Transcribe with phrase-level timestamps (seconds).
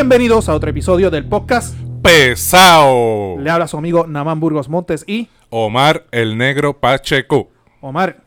[0.00, 1.76] Bienvenidos a otro episodio del podcast.
[2.04, 3.36] Pesao.
[3.40, 7.50] Le habla su amigo Naman Burgos Montes y Omar el Negro Pacheco.
[7.80, 8.22] Omar.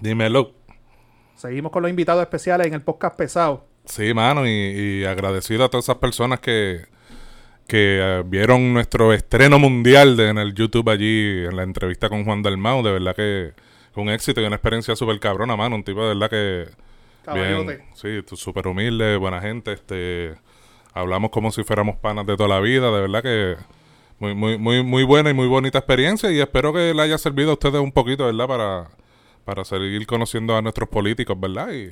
[0.00, 0.54] Dímelo.
[1.36, 3.64] Seguimos con los invitados especiales en el podcast pesado.
[3.84, 6.80] Sí, mano, y, y agradecido a todas esas personas que,
[7.68, 12.24] que eh, vieron nuestro estreno mundial de- en el YouTube allí, en la entrevista con
[12.24, 12.82] Juan Dalmau.
[12.82, 13.52] De verdad que
[13.92, 15.76] fue un éxito y una experiencia súper cabrona, mano.
[15.76, 16.64] Un tipo de verdad que...
[17.24, 17.76] Caballote.
[17.76, 19.74] Bien, sí, súper humilde, buena gente.
[19.74, 20.34] Este,
[20.94, 22.90] hablamos como si fuéramos panas de toda la vida.
[22.90, 23.56] De verdad que
[24.18, 26.30] muy, muy, muy, muy buena y muy bonita experiencia.
[26.30, 28.46] Y espero que le haya servido a ustedes un poquito, ¿verdad?
[28.46, 28.88] Para,
[29.44, 31.72] para seguir conociendo a nuestros políticos, ¿verdad?
[31.72, 31.90] Y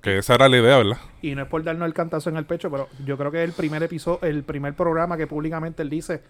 [0.00, 0.98] que esa era la idea, ¿verdad?
[1.22, 3.48] Y no es por darnos el cantazo en el pecho, pero yo creo que es
[3.48, 6.22] el primer episodio, el primer programa que públicamente él dice,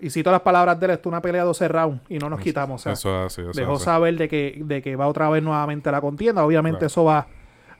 [0.00, 2.30] y cito las palabras de él, esto es una pelea de 12 rounds y no
[2.30, 2.80] nos quitamos.
[2.80, 3.40] O sea, eso es así.
[3.42, 6.44] Eso es dejó saber de que, de que va otra vez nuevamente a la contienda.
[6.44, 6.86] Obviamente Claro.
[6.86, 7.26] eso va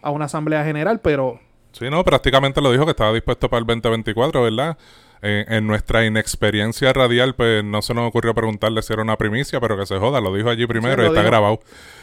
[0.02, 1.40] a una asamblea general, pero
[1.78, 4.78] Sí, no, prácticamente lo dijo que estaba dispuesto para el 2024, ¿verdad?
[5.22, 9.60] En, en nuestra inexperiencia radial, pues no se nos ocurrió preguntarle si era una primicia,
[9.60, 11.30] pero que se joda, lo dijo allí primero y está dijo.
[11.30, 11.60] grabado.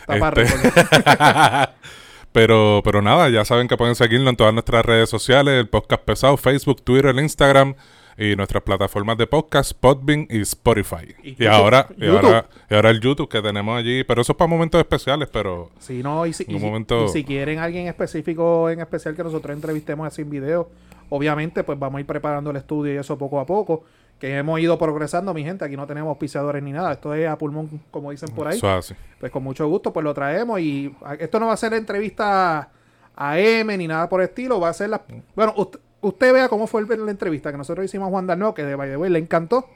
[0.07, 0.45] está Este,
[2.31, 6.03] pero, pero nada, ya saben que pueden seguirnos en todas nuestras redes sociales, el podcast
[6.03, 7.75] pesado, Facebook, Twitter, Instagram
[8.17, 11.15] y nuestras plataformas de podcast, Podbean y Spotify.
[11.23, 14.47] Y ahora, y ahora, y ahora el YouTube que tenemos allí, pero eso es para
[14.47, 17.87] momentos especiales, pero Si no, y si, y un si- momento- y si quieren alguien
[17.87, 20.69] específico en especial que nosotros entrevistemos así en video,
[21.09, 23.83] obviamente pues vamos a ir preparando el estudio y eso poco a poco,
[24.19, 27.37] que hemos ido progresando, mi gente, aquí no tenemos auspiciadores ni nada, esto es a
[27.37, 28.95] pulmón, como dicen por ahí, eso es así.
[29.19, 32.69] pues con mucho gusto pues lo traemos y esto no va a ser entrevista
[33.15, 35.01] a M ni nada por el estilo, va a ser la...
[35.35, 38.63] Bueno, usted, usted vea cómo fue la entrevista que nosotros hicimos a Juan Darneo, que
[38.63, 39.69] de by the way le encantó,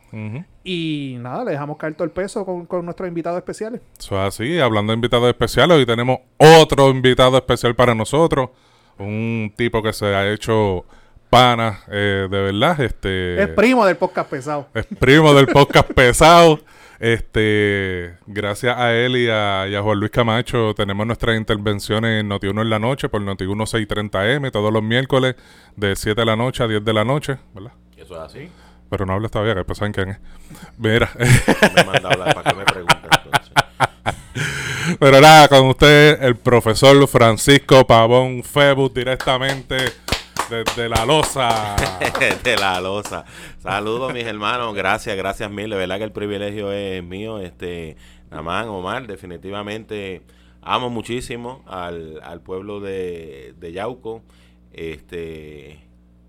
[0.64, 3.82] y nada, le dejamos caer todo el peso con, con nuestros invitados especiales.
[3.98, 8.50] Eso es así, hablando de invitados especiales, hoy tenemos otro invitado especial para nosotros,
[8.98, 10.86] un tipo que se ha hecho
[11.30, 13.42] pana, eh, de verdad, este...
[13.42, 14.68] es primo del podcast pesado.
[14.74, 16.60] es primo del podcast pesado.
[17.00, 22.30] Este, gracias a él y a, y a Juan Luis Camacho tenemos nuestras intervenciones en
[22.30, 25.36] Noti1 en la noche por Noti1 630M todos los miércoles
[25.76, 27.74] de 7 de la noche a 10 de la noche, ¿verdad?
[27.98, 28.50] Eso es así.
[28.90, 30.20] Pero no hables todavía, que después saben quién es.
[30.78, 31.10] Mira,
[31.76, 33.54] Me manda a hablar para que me pregunten entonces.
[35.00, 39.78] pero nada, con usted el profesor Francisco Pavón Febus directamente
[40.50, 41.76] desde la loza.
[42.44, 43.26] de la losa.
[43.60, 44.76] Saludos, mis hermanos.
[44.76, 45.70] Gracias, gracias mil.
[45.70, 47.40] De verdad que el privilegio es mío.
[47.40, 47.98] Este,
[48.30, 50.22] Namán, Omar, definitivamente
[50.62, 54.24] amo muchísimo al, al pueblo de, de Yauco.
[54.74, 55.80] Este,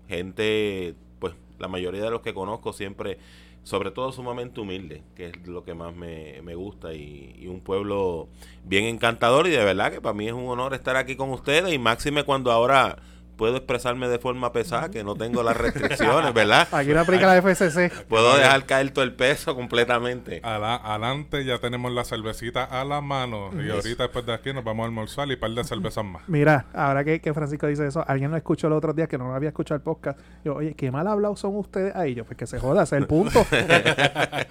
[0.07, 3.17] gente, pues la mayoría de los que conozco siempre,
[3.63, 6.93] sobre todo sumamente humilde, que es lo que más me, me gusta.
[6.93, 8.29] Y, y un pueblo
[8.63, 9.47] bien encantador.
[9.47, 11.73] Y de verdad que para mí es un honor estar aquí con ustedes.
[11.73, 12.97] Y máxime cuando ahora
[13.37, 16.67] puedo expresarme de forma pesada, que no tengo las restricciones, ¿verdad?
[16.73, 18.05] Aquí no aplica la FCC.
[18.07, 20.41] Puedo dejar caer todo el peso completamente.
[20.43, 24.63] Ala- adelante ya tenemos la cervecita a la mano y ahorita después de aquí nos
[24.63, 26.23] vamos a almorzar y un par de cervezas más.
[26.27, 29.33] Mira, ahora que, que Francisco dice eso, alguien lo escuchó el otro día que no
[29.33, 30.19] había escuchado el podcast.
[30.43, 32.15] Yo, oye, qué mal hablados son ustedes ahí.
[32.15, 33.45] Yo, pues que se joda, ese es el punto.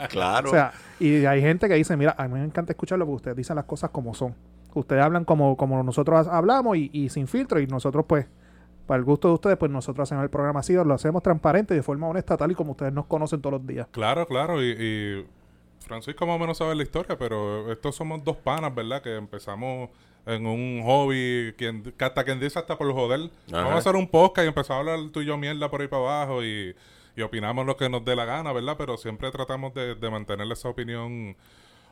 [0.08, 0.48] Claro.
[0.48, 3.36] o sea, y hay gente que dice, mira, a mí me encanta escucharlo porque ustedes
[3.36, 4.34] dicen las cosas como son.
[4.75, 8.26] Ustedes hablan como, como nosotros hablamos y, y sin filtro y nosotros pues,
[8.86, 11.78] para el gusto de ustedes, pues nosotros hacemos el programa así, lo hacemos transparente y
[11.78, 13.88] de forma honesta, tal y como ustedes nos conocen todos los días.
[13.91, 15.26] Claro, claro, y, y
[15.86, 19.02] Francisco más o menos sabe la historia, pero estos somos dos panas, ¿verdad?
[19.02, 19.91] Que empezamos
[20.26, 23.58] en un hobby, quien, que hasta quien dice hasta por joder, Ajá.
[23.58, 25.88] vamos a hacer un podcast y empezamos a hablar tú y yo mierda por ahí
[25.88, 26.75] para abajo y,
[27.14, 28.75] y opinamos lo que nos dé la gana, ¿verdad?
[28.76, 31.37] Pero siempre tratamos de, de mantener esa opinión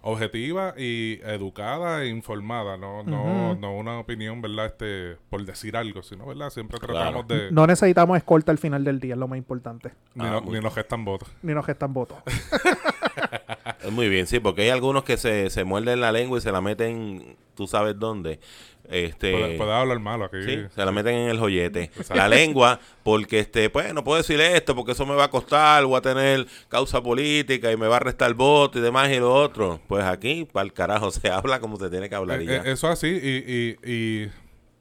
[0.06, 4.66] objetiva y educada e informada, no, no, no una opinión, ¿verdad?
[4.66, 6.50] Este, por decir algo, sino, ¿verdad?
[6.50, 6.94] Siempre Claro.
[6.94, 7.50] tratamos de...
[7.50, 9.92] No necesitamos escolta al final del día, es lo más importante.
[10.14, 11.28] Ni, Ah, no- muy ni nos gestan votos.
[11.42, 12.18] Ni nos gestan votos.
[13.82, 16.50] Es muy bien, sí, porque hay algunos que se, se muerden la lengua y se
[16.50, 18.40] la meten, tú sabes dónde.
[18.90, 20.42] Este, Puede, puede hablar malo aquí.
[20.44, 21.90] Sí, se la meten en el joyete.
[22.14, 25.84] La lengua, porque este, pues no puedo decir esto, porque eso me va a costar,
[25.86, 29.32] voy a tener causa política y me va a restar voto y demás y lo
[29.32, 29.80] otro.
[29.88, 32.56] Pues aquí, para el carajo, se habla como se tiene que hablar y Eh, ya.
[32.56, 33.36] eh, eso así, y,
[33.86, 33.90] y,
[34.24, 34.30] y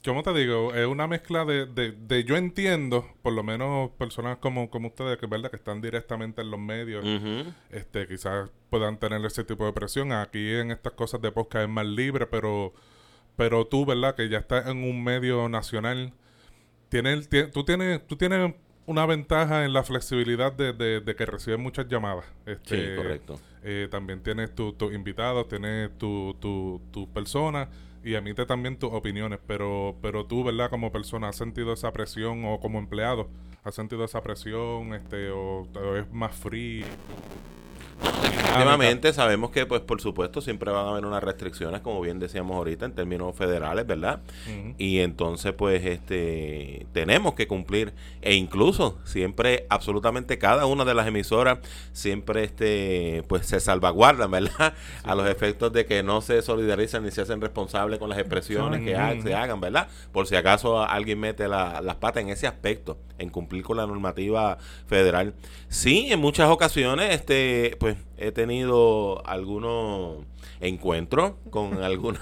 [0.06, 0.74] ¿cómo te digo?
[0.74, 5.18] Es una mezcla de, de, de yo entiendo, por lo menos personas como, como ustedes,
[5.18, 7.06] que es verdad que están directamente en los medios,
[7.72, 10.12] este quizás puedan tener ese tipo de presión.
[10.12, 12.74] Aquí en estas cosas de podcast es más libre, pero,
[13.36, 14.16] pero tú, ¿verdad?
[14.16, 16.14] Que ya estás en un medio nacional,
[16.90, 18.54] tienes, tie- tú, tienes, tú tienes
[18.86, 22.26] una ventaja en la flexibilidad de, de, de que recibes muchas llamadas.
[22.46, 23.40] Sí, Este, correcto.
[23.64, 27.70] eh, también tienes tus tu invitados, tienes tus tu, tu personas
[28.04, 29.40] y emite también tus opiniones.
[29.48, 30.70] Pero, pero tú, ¿verdad?
[30.70, 33.30] Como persona, ¿has sentido esa presión o como empleado?
[33.64, 36.86] ¿Has sentido esa presión este, o, o es más frío?
[38.04, 42.56] Definitivamente sabemos que, pues, por supuesto, siempre van a haber unas restricciones, como bien decíamos
[42.56, 44.20] ahorita, en términos federales, ¿verdad?
[44.78, 51.08] Y entonces, pues, este, tenemos que cumplir, e incluso siempre, absolutamente cada una de las
[51.08, 51.60] emisoras,
[51.94, 54.74] siempre, este, pues, se salvaguardan, ¿verdad?
[55.04, 58.82] A los efectos de que no se solidarizan ni se hacen responsables con las expresiones
[58.82, 59.88] que ha- se hagan, ¿verdad?
[60.12, 63.88] Por si acaso alguien mete la- las patas en ese aspecto, en cumplir con la
[63.88, 65.34] normativa federal.
[65.70, 70.26] Sí, en muchas ocasiones, este, pues, he tenido algunos
[70.62, 72.22] encuentros con algunas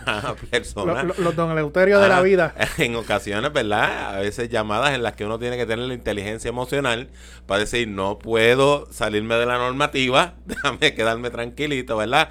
[0.49, 1.03] personas.
[1.05, 2.55] lo- los don Eleuterio de la Ah, vida.
[2.77, 4.15] En ocasiones, ¿verdad?
[4.15, 7.09] A veces llamadas en las que uno tiene que tener la inteligencia emocional
[7.45, 12.29] para decir, no puedo salirme de la normativa, déjame quedarme tranquilito, ¿verdad?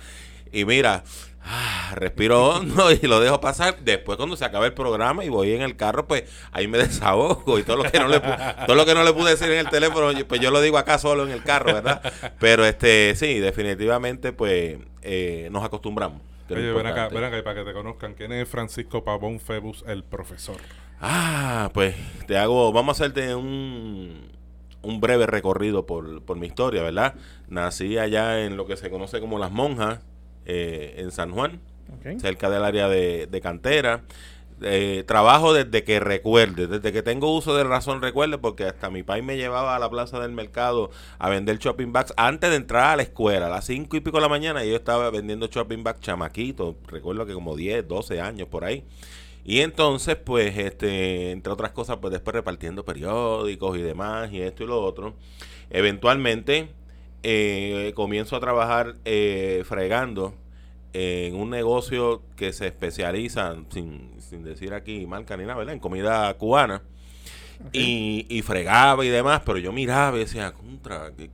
[0.52, 1.04] Y mira,
[1.44, 3.78] ah, respiro hondo y lo dejo pasar.
[3.80, 7.58] Después cuando se acabe el programa y voy en el carro, pues ahí me desahogo
[7.58, 9.70] y todo lo que no le, todo lo que no le pude decir en el
[9.70, 12.02] teléfono, pues yo lo digo acá solo en el carro, ¿verdad?
[12.38, 16.22] Pero este sí, definitivamente, pues eh, nos acostumbramos.
[16.50, 18.14] Oye, ven acá, ven para que te conozcan.
[18.14, 20.56] ¿Quién es Francisco Pavón Febus, el profesor?
[21.00, 21.94] Ah, pues
[22.26, 24.28] te hago, vamos a hacerte un,
[24.82, 27.14] un breve recorrido por, por mi historia, ¿verdad?
[27.48, 30.00] Nací allá en lo que se conoce como Las Monjas,
[30.46, 31.60] eh, en San Juan,
[32.18, 34.02] cerca del área de, de cantera.
[34.62, 39.02] Eh, trabajo desde que recuerde, desde que tengo uso de razón recuerde, porque hasta mi
[39.02, 42.84] país me llevaba a la plaza del mercado a vender shopping bags antes de entrar
[42.84, 45.46] a la escuela, a las cinco y pico de la mañana, y yo estaba vendiendo
[45.46, 48.84] shopping bags chamaquito, recuerdo que como 10, 12 años por ahí.
[49.44, 54.64] Y entonces, pues, este, entre otras cosas, pues después repartiendo periódicos y demás, y esto
[54.64, 55.14] y lo otro.
[55.70, 56.68] Eventualmente,
[57.22, 60.34] eh, comienzo a trabajar eh, fregando
[60.92, 65.74] en un negocio que se especializa, sin, sin decir aquí marca ni nada, ¿verdad?
[65.74, 66.82] En comida cubana.
[67.72, 71.28] Y, y fregaba y demás, pero yo miraba y decía, contra, qué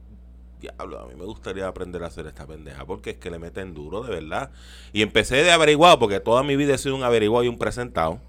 [0.60, 3.74] diablo, a mí me gustaría aprender a hacer esta pendeja, porque es que le meten
[3.74, 4.50] duro, de verdad.
[4.92, 8.20] Y empecé de averiguado, porque toda mi vida he sido un averiguado y un presentado.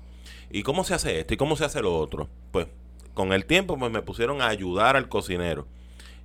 [0.51, 1.33] ¿Y cómo se hace esto?
[1.33, 2.30] ¿Y cómo se hace lo otro?
[2.51, 2.68] Pues
[3.13, 5.68] con el tiempo pues me pusieron a ayudar al cocinero.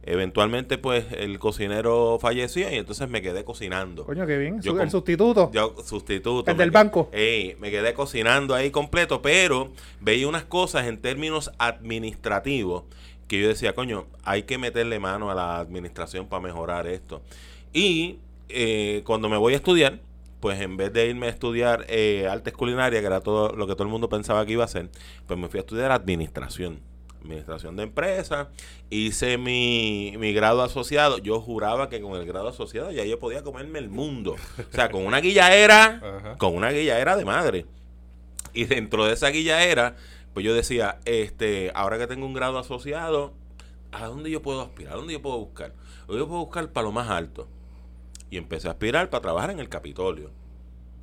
[0.05, 4.05] Eventualmente pues el cocinero falleció y entonces me quedé cocinando.
[4.05, 4.61] Coño, qué bien.
[4.61, 5.51] Yo el sustituto.
[5.53, 6.51] Yo sustituto.
[6.51, 7.09] El del banco.
[7.13, 9.71] Ey, me quedé cocinando ahí completo, pero
[10.01, 12.85] veía unas cosas en términos administrativos
[13.29, 17.23] que yo decía, coño, hay que meterle mano a la administración para mejorar esto.
[17.73, 18.19] Y
[18.49, 20.01] eh, cuando me voy a estudiar,
[20.41, 23.75] pues en vez de irme a estudiar eh, artes culinarias, que era todo lo que
[23.75, 24.91] todo el mundo pensaba que iba a hacer,
[25.27, 26.81] pues me fui a estudiar administración.
[27.23, 28.49] Administración de empresas,
[28.91, 31.19] hice mi, mi grado asociado.
[31.19, 34.37] Yo juraba que con el grado asociado ya yo podía comerme el mundo.
[34.59, 36.39] O sea, con una guillaera, Ajá.
[36.39, 37.67] con una guillaera de madre.
[38.53, 39.97] Y dentro de esa guillaera,
[40.35, 43.33] pues yo decía, este, ahora que tengo un grado asociado,
[43.93, 44.95] ¿a dónde yo puedo aspirar?
[44.95, 45.73] ¿A dónde yo puedo buscar?
[46.09, 47.49] Yo puedo buscar para lo más alto.
[48.31, 50.31] Y empecé a aspirar para trabajar en el Capitolio.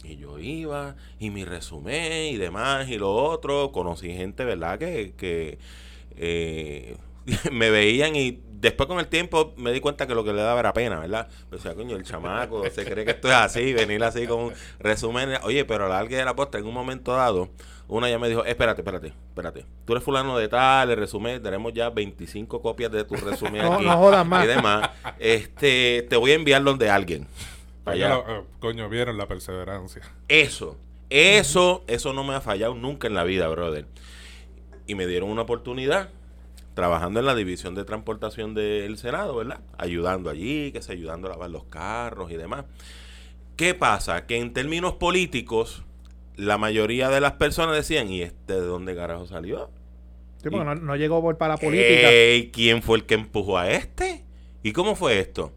[0.03, 3.71] Y yo iba, y mi resumen y demás, y lo otro.
[3.71, 4.79] Conocí gente, ¿verdad?
[4.79, 5.59] Que, que
[6.19, 6.95] eh,
[7.51, 10.59] me veían y después con el tiempo me di cuenta que lo que le daba
[10.59, 11.27] era pena, ¿verdad?
[11.51, 14.53] O sea, coño, el chamaco se cree que esto es así, venir así con un
[14.79, 15.29] resumen.
[15.43, 17.49] Oye, pero a la larga de la postre, en un momento dado,
[17.87, 19.65] una ya me dijo, espérate, espérate, espérate.
[19.85, 23.73] Tú eres fulano de tal, el resumen, tenemos ya 25 copias de tu resumen No-
[23.75, 23.85] aquí.
[23.85, 24.43] no jodas más.
[24.43, 24.89] Y demás.
[25.19, 27.27] Este, te voy a enviar donde alguien.
[27.85, 28.09] Allá.
[28.09, 30.01] lo- eh, coño, vieron la perseverancia.
[30.27, 30.77] Eso,
[31.09, 33.85] eso, eso no me ha fallado nunca en la vida, brother.
[34.89, 36.09] Y me dieron una oportunidad
[36.73, 39.59] trabajando en la división de transportación del Senado, ¿verdad?
[39.77, 42.65] Ayudando allí, que se ayudando a lavar los carros y demás.
[43.55, 44.25] ¿Qué pasa?
[44.25, 45.83] Que en términos políticos,
[46.37, 49.69] la mayoría de las personas decían, ¿y este de dónde carajo salió?
[50.41, 52.09] Sí, porque no, no llegó por para la política.
[52.09, 54.23] Ey, ¿Quién fue el que empujó a este?
[54.63, 55.51] ¿Y cómo fue esto?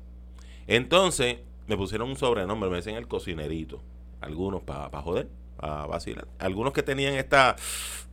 [0.67, 3.81] Entonces, me pusieron un sobrenombre, me decían el cocinerito.
[4.21, 5.29] Algunos para joder,
[5.63, 6.27] para vacilar.
[6.39, 7.57] Algunos que tenían esta...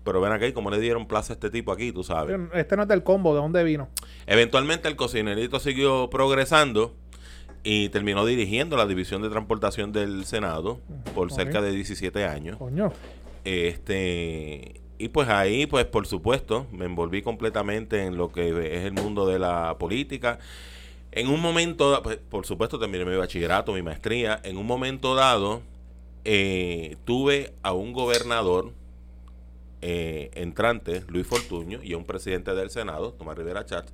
[0.04, 2.40] Pero ven aquí, como le dieron plaza a este tipo aquí, tú sabes.
[2.54, 3.90] Este no es del combo, ¿de dónde vino?
[4.28, 6.96] Eventualmente el cocinerito siguió progresando
[7.64, 10.80] y terminó dirigiendo la división de transportación del Senado
[11.14, 12.58] por cerca de 17 años.
[12.58, 12.94] Coño.
[13.44, 18.94] Este, y pues ahí, pues por supuesto, me envolví completamente en lo que es el
[18.94, 20.40] mundo de la política.
[21.12, 24.40] En un momento, pues, por supuesto, terminé mi bachillerato, mi maestría.
[24.44, 25.62] En un momento dado,
[26.26, 28.74] eh, tuve a un gobernador
[29.82, 33.92] eh, entrante, Luis Fortuño, y a un presidente del Senado, Tomás Rivera Chatz,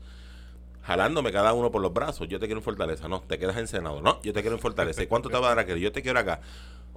[0.82, 2.28] jalándome cada uno por los brazos.
[2.28, 3.08] Yo te quiero en Fortaleza.
[3.08, 4.02] No, te quedas en Senado.
[4.02, 5.04] No, yo te quiero en Fortaleza.
[5.04, 5.80] ¿Y cuánto te va a dar aquel?
[5.80, 6.42] Yo te quiero acá.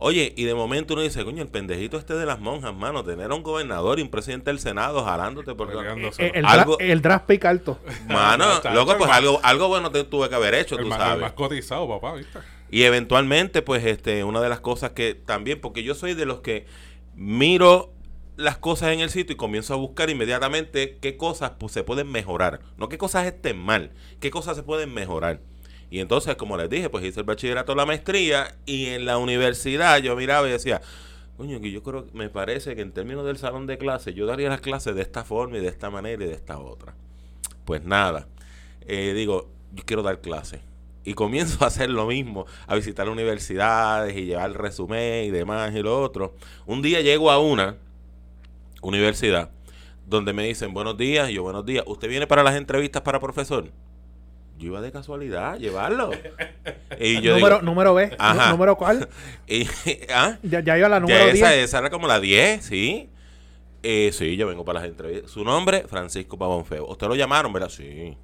[0.00, 3.32] Oye, y de momento uno dice, coño, el pendejito este de las monjas, mano, tener
[3.32, 5.73] a un gobernador y un presidente del Senado jalándote por...
[5.73, 7.80] Eh, el, Algo- el draft pick alto.
[8.06, 11.04] Mano, loco, pues algo, algo bueno te tuve que haber hecho, el, tú más, el
[11.04, 11.20] sabes.
[11.23, 12.38] más cotizado, papá, ¿viste?
[12.71, 16.41] Y eventualmente, pues, este, una de las cosas que también, porque yo soy de los
[16.41, 16.67] que
[17.15, 17.93] miro
[18.37, 22.11] las cosas en el sitio y comienzo a buscar inmediatamente qué cosas pues, se pueden
[22.11, 22.61] mejorar.
[22.77, 25.41] No qué cosas estén mal, qué cosas se pueden mejorar.
[25.91, 29.99] Y entonces, como les dije, pues hice el bachillerato, la maestría, y en la universidad
[29.99, 30.83] yo miraba y decía,
[31.37, 34.51] coño, que yo creo, me parece que en términos del salón de clases, yo daría
[34.51, 36.95] las clases de esta forma y de esta manera y de esta otra.
[37.65, 38.29] Pues nada,
[38.87, 40.61] eh, digo, yo quiero dar clases.
[41.05, 45.83] Y comienzo a hacer lo mismo, a visitar universidades y llevar resumen y demás y
[45.83, 46.35] lo otro.
[46.67, 47.76] Un día llego a una
[48.83, 49.50] universidad
[50.07, 53.21] donde me dicen buenos días, y yo buenos días, ¿usted viene para las entrevistas para
[53.21, 53.71] profesor?
[54.59, 56.11] Yo iba de casualidad a llevarlo.
[57.00, 58.17] Y yo número, digo, número B.
[58.19, 58.50] Ajá.
[58.50, 59.09] ¿Número cuál?
[59.47, 59.69] y,
[60.12, 60.37] ¿ah?
[60.43, 61.64] Ya, ya iba la Ya número esa, 10.
[61.64, 63.09] esa era como la 10, ¿sí?
[63.85, 65.31] Eh, sí, yo vengo para las entrevistas.
[65.31, 66.87] Su nombre, Francisco Pavón Feo.
[66.88, 67.69] ¿Usted lo llamaron, verdad?
[67.69, 68.17] Sí.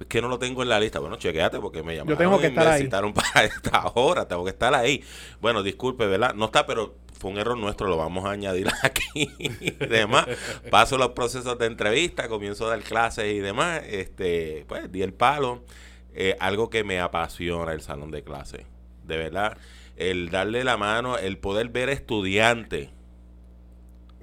[0.00, 0.98] Es que no lo tengo en la lista.
[0.98, 2.82] Bueno, chequéate porque me llamaron tengo que y estar me ahí.
[2.82, 4.26] citaron para esta hora.
[4.26, 5.04] Tengo que estar ahí.
[5.40, 6.34] Bueno, disculpe, ¿verdad?
[6.34, 7.86] No está, pero fue un error nuestro.
[7.86, 10.26] Lo vamos a añadir aquí y demás.
[10.70, 13.82] Paso los procesos de entrevista, comienzo a dar clases y demás.
[13.86, 15.62] Este, pues, di el palo.
[16.14, 18.64] Eh, algo que me apasiona el salón de clases.
[19.04, 19.58] De verdad,
[19.96, 22.88] el darle la mano, el poder ver estudiantes.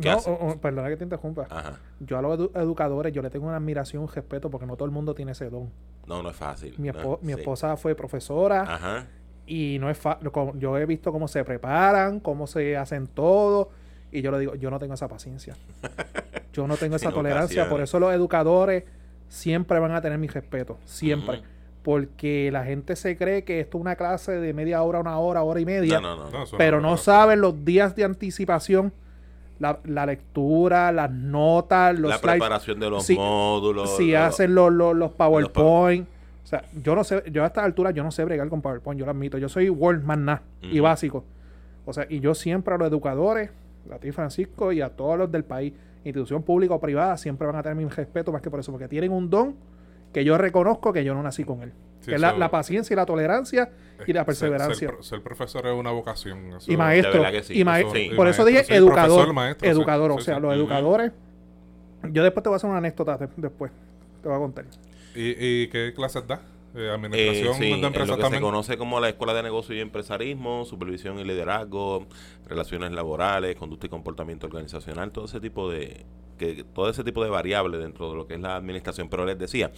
[0.01, 1.47] ¿Qué No, oh, oh, perdona que te interrumpa.
[1.49, 1.79] Ajá.
[1.99, 4.85] Yo a los edu- educadores, yo le tengo una admiración, un respeto, porque no todo
[4.85, 5.71] el mundo tiene ese don.
[6.05, 6.73] No, no es fácil.
[6.77, 6.89] Mi,
[7.21, 7.39] mi Sí.
[7.39, 9.07] esposa fue profesora Ajá.
[9.45, 13.69] y no es fa- co- Yo he visto cómo se preparan, cómo se hacen todo.
[14.11, 15.55] Y yo le digo, yo no tengo esa paciencia.
[16.53, 17.69] Yo no tengo esa tolerancia.
[17.69, 18.83] Por eso los educadores
[19.27, 20.79] siempre van a tener mi respeto.
[20.85, 21.43] Siempre.
[21.83, 25.43] Porque la gente se cree que esto es una clase de media hora, una hora,
[25.43, 25.99] hora y media.
[26.01, 26.31] No, no, no.
[26.31, 28.91] No, eso pero no saben los días de anticipación,
[29.59, 33.97] la, la lectura, las notas, los la slides, preparación de los si- módulos.
[33.97, 36.07] si hacen los, los, los PowerPoint.
[36.43, 38.97] O sea, yo no sé, yo a esta altura yo no sé bregar con PowerPoint,
[38.99, 39.37] yo lo admito.
[39.37, 41.23] Yo soy Word más nada y básico.
[41.85, 43.49] O sea, y yo siempre a los educadores,
[43.93, 45.73] a ti Francisco y a todos los del país,
[46.05, 48.87] institución pública o privada, siempre van a tener mi respeto más que por eso, porque
[48.87, 49.55] tienen un don
[50.17, 51.71] que yo reconozco que yo no nací con él.
[51.99, 53.69] Sí, que es la, paciencia y la tolerancia
[54.07, 54.89] y la Ser- perseverancia.
[54.89, 56.53] Ser, ser profesor es una vocación.
[56.55, 57.11] eso- y maestro.
[57.13, 58.09] de verdad que sí, y ma- eso sí.
[58.15, 59.07] Por eso maestro, dije sí, educador.
[59.09, 60.11] profesor, maestro, educador.
[60.13, 60.41] sí, o sea, sí.
[60.41, 61.11] los educadores.
[62.11, 63.71] Yo después te voy a hacer una anécdota de- después.
[64.23, 64.65] Te voy a contar.
[65.13, 66.41] ¿Y, y qué clases da?
[66.77, 68.43] Eh, Eh, administración sí, de en lo empresas que se también.
[68.43, 72.07] conoce como la Escuela de Negocio y Empresarismo, Supervisión y Liderazgo,
[72.45, 76.05] Relaciones Laborales, Conducta y Comportamiento Organizacional, todo ese tipo de
[76.37, 79.09] que todo ese tipo de variables dentro de lo que es la administración.
[79.09, 79.71] Pero les decía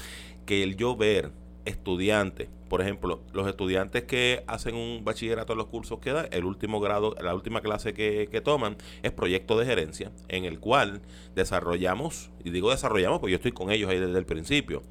[0.46, 1.32] que el yo ver
[1.65, 6.44] estudiantes, por ejemplo, los estudiantes que hacen un bachillerato en los cursos que da, el
[6.46, 11.01] último grado, la última clase que, que toman es proyecto de gerencia, en el cual
[11.36, 14.82] desarrollamos, y digo desarrollamos porque yo estoy con ellos ahí desde el principio,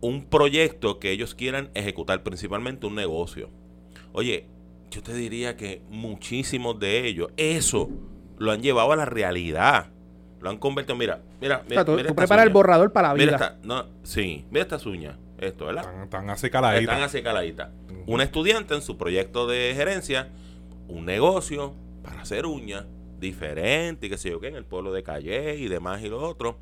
[0.00, 3.50] un proyecto que ellos quieran ejecutar, principalmente un negocio.
[4.12, 4.46] Oye,
[4.90, 7.90] yo te diría que muchísimos de ellos, eso
[8.38, 9.90] lo han llevado a la realidad.
[10.40, 13.14] Lo han convertido, mira, mira, O mira, sea, tú, mira preparas el borrador para la
[13.14, 13.36] Mira vida.
[13.36, 15.82] esta, no, sí, mira estas uñas, esto, ¿verdad?
[15.84, 16.82] Están, están así caladitas.
[16.94, 17.70] Están así caladitas.
[17.90, 18.12] Ujú.
[18.14, 20.28] Un estudiante en su proyecto de gerencia,
[20.86, 21.74] un negocio
[22.04, 22.84] para hacer uñas
[23.18, 26.22] diferente y qué sé yo qué, en el pueblo de Calle y demás y lo
[26.22, 26.58] otro.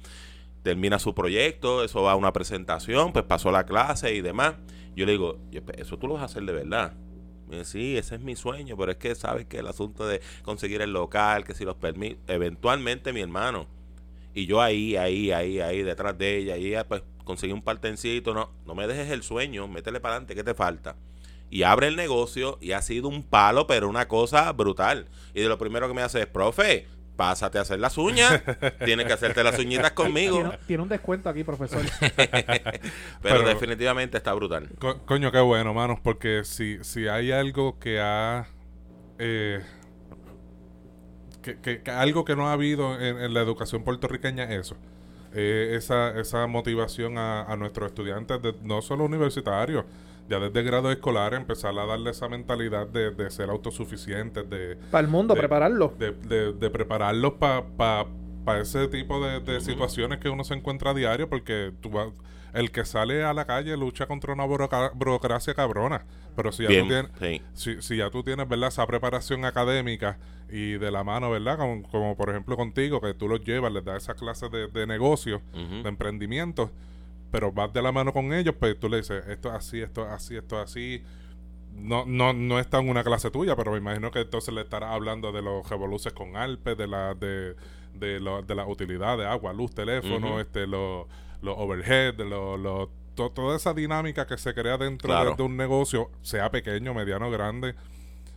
[0.67, 4.57] Termina su proyecto, eso va a una presentación, pues pasó la clase y demás.
[4.97, 6.95] Yo le digo, "Yo, pe- eso tú lo vas a hacer de verdad.
[7.49, 10.83] Dice, sí, ese es mi sueño, pero es que sabes que el asunto de conseguir
[10.83, 13.69] el local, que si los permite, eventualmente mi hermano,
[14.35, 18.35] y yo ahí, ahí, ahí, ahí, detrás de ella, y ella pues conseguí un partencito,
[18.35, 20.97] no, no me dejes el sueño, métele para adelante, ¿qué te falta?
[21.49, 25.07] Y abre el negocio y ha sido un palo, pero una cosa brutal.
[25.33, 28.43] Y de lo primero que me hace es, profe, pásate a hacer las uñas,
[28.85, 30.37] tienes que hacerte las uñitas conmigo.
[30.41, 31.83] Tiene, tiene un descuento aquí, profesor.
[32.01, 32.81] Pero,
[33.23, 34.69] Pero- definitivamente está brutal.
[34.79, 38.47] Co- coño, qué bueno, manos, porque si, si hay algo que ha...
[39.19, 39.63] eh,
[41.43, 44.77] que, que- que algo que no ha habido en, en la educación puertorriqueña es eso.
[45.35, 49.85] Eh, esa, esa motivación a, a nuestros estudiantes, de- no solo universitarios,
[50.29, 55.05] ya desde grado escolar, empezar a darle esa mentalidad de, de ser autosuficientes, de, para
[55.05, 55.95] el mundo, de- prepararlo.
[55.99, 60.95] de, de- de prepararlos para ese tipo de, de situaciones que uno se encuentra a
[60.95, 62.13] diario, porque tú vas-
[62.55, 66.05] el que sale a la calle lucha contra una buroca- burocracia cabrona.
[66.37, 67.43] Pero si ya, tú tienes, sí.
[67.55, 68.69] si, si ya tú tienes, ¿verdad?
[68.69, 70.19] Esa preparación académica
[70.51, 71.59] y de la mano, ¿verdad?
[71.59, 74.87] Como, como por ejemplo contigo, que tú los llevas, les das esas clases de, de
[74.87, 75.83] negocio, Ujú.
[75.83, 76.71] de emprendimiento,
[77.31, 80.05] pero vas de la mano con ellos, pues tú le dices, esto es así, esto
[80.07, 81.03] es así, esto es así.
[81.75, 84.91] no, no, no está en una clase tuya, pero me imagino que entonces le estarás
[84.93, 87.55] hablando de los revoluces con Alpes, de la, de,
[87.95, 91.07] de, lo- de la utilidad de agua, luz, teléfono, este, los
[91.43, 95.57] los overhead, de los, los- to- toda esa dinámica que se crea dentro de, un
[95.57, 97.75] negocio, sea pequeño, mediano, grande.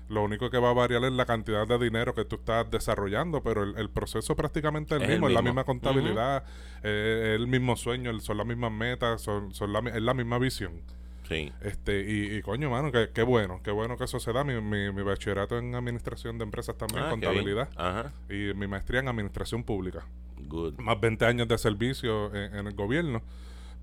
[0.10, 3.42] Lo único que va a variar es la cantidad de dinero que tú estás desarrollando,
[3.44, 6.44] pero el, el proceso prácticamente es el Es el mismo, es la misma contabilidad,
[6.84, 10.14] eh, es el mismo sueño, el- son las mismas metas, son, son la, es la
[10.14, 10.82] misma visión.
[11.28, 11.54] Sí.
[11.62, 14.44] Este, y, y coño, mano, qué, qué bueno, qué bueno que eso se da.
[14.44, 18.12] Mi, mi, mi bachillerato en administración de empresas también, Ah, contabilidad, Ajá.
[18.28, 20.08] y mi maestría en administración pública.
[20.40, 20.80] Good.
[20.80, 23.22] Más 20 años de servicio en, en el gobierno.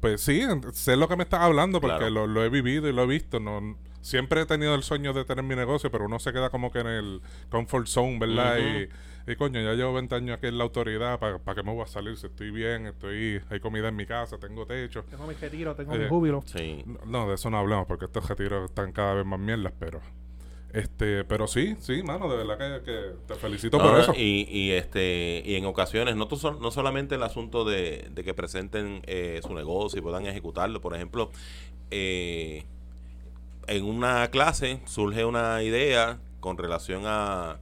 [0.01, 0.43] Pues sí,
[0.73, 2.11] sé lo que me estás hablando porque Claro.
[2.11, 3.39] lo, lo he vivido y lo he visto.
[3.39, 6.71] No, siempre he tenido el sueño de tener mi negocio, pero uno se queda como
[6.71, 7.21] que en el
[7.51, 8.59] comfort zone, ¿verdad?
[8.59, 8.89] Y,
[9.33, 11.87] y coño, ya llevo 20 años aquí en la autoridad, ¿para qué me voy a
[11.89, 12.17] salir?
[12.17, 15.03] Si estoy bien, estoy hay comida en mi casa, tengo techo.
[15.11, 16.43] Tengo mi retiro, tengo Eh, mi júbilo.
[16.47, 16.85] Sí.
[16.87, 20.01] No, No, de eso no hablamos porque estos retiros están cada vez más mierdas, pero
[20.73, 24.13] este, pero sí, sí, mano, de verdad que, que te felicito por eso.
[24.17, 28.23] Y, y, este y en ocasiones no, to- son- no solamente el asunto de, de
[28.25, 31.31] que presenten eh, su negocio y puedan ejecutarlo por ejemplo
[31.91, 32.65] eh,
[33.67, 37.59] en una clase surge una idea con relación a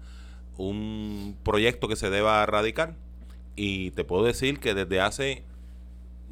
[0.57, 2.95] un proyecto que se deba radicar
[3.57, 5.43] y te puedo decir que desde hace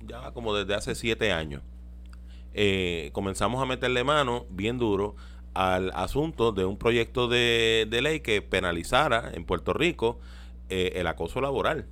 [0.07, 1.63] ya como desde hace siete años
[2.55, 5.17] eh, comenzamos a meterle mano bien duro
[5.55, 10.19] al asunto de un proyecto de, de ley que penalizara en Puerto Rico
[10.69, 11.87] eh, el acoso laboral.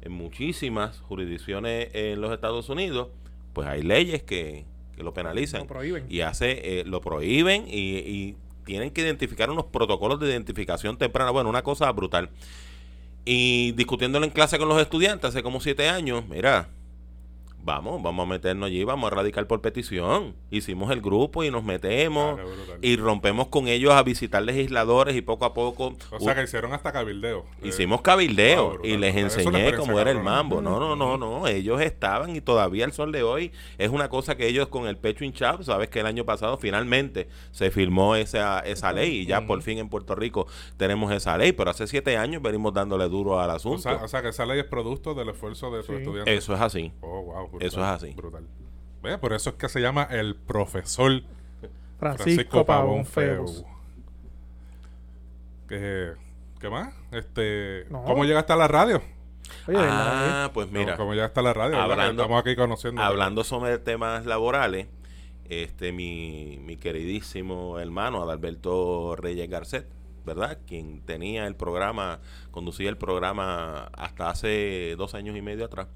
[0.00, 3.08] En muchísimas jurisdicciones en los Estados Unidos,
[3.52, 4.64] pues hay leyes que,
[4.96, 5.62] que lo penalizan.
[5.62, 6.06] Lo prohíben.
[6.08, 11.30] Y hace, eh, lo prohíben y, y tienen que identificar unos protocolos de identificación temprana.
[11.30, 12.30] Bueno, una cosa brutal.
[13.24, 16.68] Y discutiéndolo en clase con los estudiantes hace como siete años, mira,
[17.62, 20.34] vamos, vamos a meternos allí, vamos a radicar por petición.
[20.50, 22.40] Hicimos el grupo y nos metemos
[22.80, 26.72] y rompemos con ellos a visitar legisladores y poco a poco o sea que hicieron
[26.72, 27.44] hasta cabildeo.
[27.62, 30.60] Eh, hicimos cabildeo ah, y les enseñé cómo era el mambo.
[30.60, 34.36] No, no, no, no, ellos estaban y todavía el sol de hoy es una cosa
[34.36, 38.60] que ellos con el pecho hinchado, sabes que el año pasado finalmente se firmó esa,
[38.60, 40.46] esa ley y ya por fin en Puerto Rico
[40.76, 43.82] tenemos esa ley, pero hace siete años venimos dándole duro al o, asunto.
[43.82, 45.94] sea, o sea que esa ley es producto del esfuerzo de tus Sí.
[45.94, 46.38] estudiantes.
[46.38, 46.92] Eso es así.
[47.00, 48.10] Oh, wow, brutal, Eso es así.
[48.14, 48.46] Brutal.
[49.02, 51.22] Ve, Por eso es que se llama el profesor
[51.98, 53.64] Francisco, Pavón Feus.
[55.68, 56.12] ¿Qué,
[56.60, 56.94] ¿Qué más?
[57.12, 58.04] Este, No.
[58.04, 59.02] ¿Cómo llegaste a la radio?
[59.68, 60.96] Ah, pues mira.
[60.96, 61.76] ¿Cómo llegaste a la radio?
[61.80, 63.02] Hablando- Estamos aquí conociendo.
[63.02, 64.88] Hablando sobre temas laborales,
[65.48, 69.86] este mi, mi queridísimo hermano Adalberto Reyes Garcet,
[70.24, 70.58] ¿verdad?
[70.66, 75.88] Quien tenía el programa, conducía el programa hasta hace dos años y medio atrás.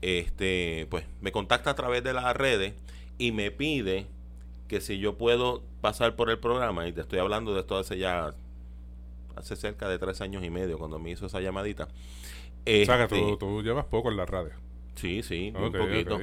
[0.00, 2.74] Este, pues me contacta a través de las redes
[3.18, 4.06] y me pide
[4.68, 7.98] que si yo puedo pasar por el programa, y te estoy hablando de esto hace
[7.98, 8.34] ya,
[9.34, 11.84] hace cerca de tres años y medio, cuando me hizo esa llamadita.
[11.84, 11.88] o
[12.64, 14.52] sea que Este, tú, tú llevas poco en la radio.
[14.94, 16.20] Sí, sí, Ok, un poquito.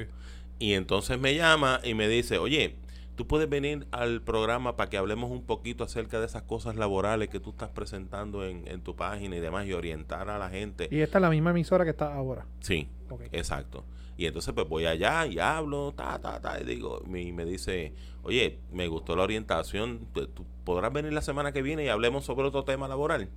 [0.60, 2.76] Y entonces me llama y me dice, oye,
[3.16, 7.30] tú puedes venir al programa para que hablemos un poquito acerca de esas cosas laborales
[7.30, 10.88] que tú estás presentando en, en tu página y demás y orientar a la gente.
[10.92, 12.46] Y esta es la misma emisora que está ahora.
[12.60, 12.88] Sí,
[13.32, 13.84] exacto.
[14.18, 17.94] Y entonces pues voy allá y hablo, ta, ta, ta, y digo, y me dice,
[18.24, 22.26] oye, me gustó la orientación, ¿tú tú podrás venir la semana que viene y hablemos
[22.26, 23.30] sobre otro tema laboral?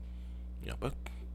[0.62, 0.92] Y yo, pues,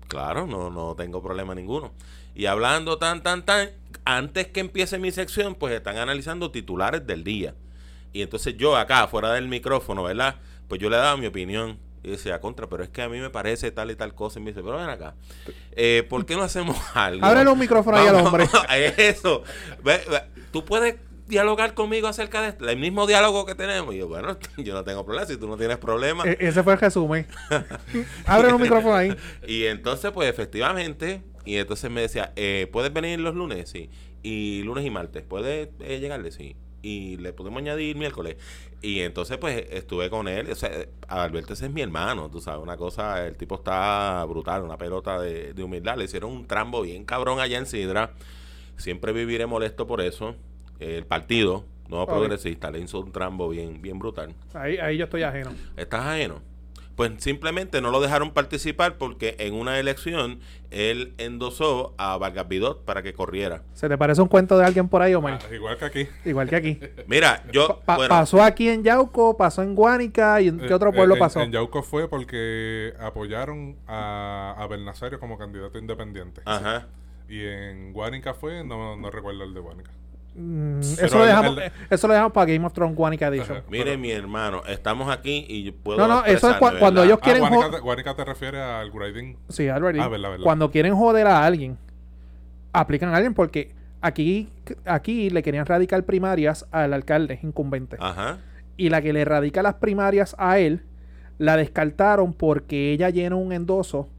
[0.07, 1.91] claro, no, no tengo problema ninguno.
[2.35, 3.69] Y hablando tan, tan, tan,
[4.05, 7.53] antes que empiece mi sección, pues están analizando titulares del día.
[8.13, 10.35] Y entonces yo acá, fuera del micrófono, ¿verdad?
[10.67, 11.79] Pues yo le daba mi opinión.
[12.05, 14.39] Y decía, contra, pero es que a mí me parece tal y tal cosa.
[14.39, 15.15] Y me dice, pero ven acá,
[15.71, 17.25] eh, ¿por qué no hacemos algo?
[17.25, 18.45] Ábrele un micrófono ahí al hombre.
[18.97, 19.43] Eso.
[20.51, 20.95] Tú puedes
[21.27, 23.95] dialogar conmigo acerca de esto, el mismo diálogo que tenemos.
[23.95, 25.25] Y yo, bueno, yo no tengo problema.
[25.25, 26.25] Si tú no tienes problema.
[26.25, 27.25] E- ese fue el resumen.
[28.25, 29.15] Ábrele un micrófono ahí.
[29.47, 33.69] Y entonces, pues efectivamente, y entonces me decía, eh, ¿puedes venir los lunes?
[33.69, 33.89] Sí.
[34.21, 36.31] Y lunes y martes, ¿puedes eh, llegarle?
[36.31, 36.55] Sí.
[36.83, 38.35] Y le podemos añadir miércoles.
[38.81, 40.51] Y entonces, pues estuve con él.
[40.51, 40.69] O sea,
[41.07, 45.19] Alberto ese es mi hermano, tú sabes, una cosa, el tipo está brutal, una pelota
[45.19, 45.97] de, de humildad.
[45.97, 48.13] Le hicieron un trambo bien cabrón allá en Sidra.
[48.77, 50.35] Siempre viviré molesto por eso.
[50.79, 54.35] El partido, no progresista, le hizo un trambo bien, bien brutal.
[54.53, 55.53] Ahí, ahí yo estoy ajeno.
[55.77, 56.41] ¿Estás ajeno?
[56.95, 62.85] Pues simplemente no lo dejaron participar porque en una elección él endosó a Vargas Vidot
[62.85, 63.63] para que corriera.
[63.73, 65.39] ¿Se te parece un cuento de alguien por ahí, Omar?
[65.43, 66.07] Ah, igual que aquí.
[66.23, 66.79] Igual que aquí.
[67.07, 67.79] Mira, yo...
[67.85, 70.93] Pa- bueno, Pasó aquí en Yauco, pasó en Guánica y en qué Eh, otro eh,
[70.93, 71.41] pueblo en- pasó.
[71.41, 76.41] En Yauco fue porque apoyaron a, a Bernasario como candidato independiente.
[76.45, 76.87] Ajá.
[77.27, 79.89] Y en Guánica fue, no, no recuerdo el de Guánica.
[80.35, 83.57] Mm, eso, lo dejamos, el- eso lo dejamos para Game of Thrones, Guanica Edition.
[83.57, 83.65] Ajá.
[83.69, 87.05] Mire, mi hermano, estamos aquí y yo puedo No, no, eso es cuando ¿verdad?
[87.05, 89.37] ellos Ah, quieren Guanica, te, Guanica te refiere al grading.
[89.49, 89.99] Sí, Albert.
[89.99, 90.43] Ah, verdad, verdad.
[90.43, 91.77] Cuando quieren joder a alguien,
[92.71, 94.49] aplican a alguien porque aquí,
[94.85, 97.97] aquí le querían radicar primarias al alcalde incumbente.
[97.99, 98.39] Ajá.
[98.75, 100.81] Y la que le radica las primarias a él,
[101.37, 104.09] la descartaron porque ella llenó un endoso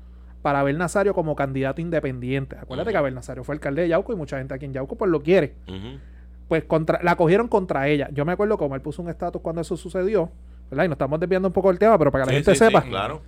[0.45, 2.59] para Abel Nazario como candidato independiente.
[2.61, 5.11] Acuérdate que Abel Nazario fue alcalde de Yauco y mucha gente aquí en Yauco pues
[5.11, 5.55] lo quiere.
[6.49, 8.11] Pues contra, la cogieron contra ella.
[8.13, 10.31] Yo me acuerdo como él puso un estatus cuando eso sucedió.
[10.71, 10.85] ¿verdad?
[10.85, 12.65] Y nos estamos desviando un poco del tema, pero para que la gente sí, sí,
[12.67, 12.83] sepa.
[12.83, 13.23] claro.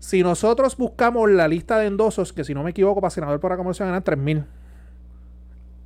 [0.00, 3.52] Si nosotros buscamos la lista de endosos, que si no me equivoco, para senador por
[3.52, 4.46] acumulación ganan 3000.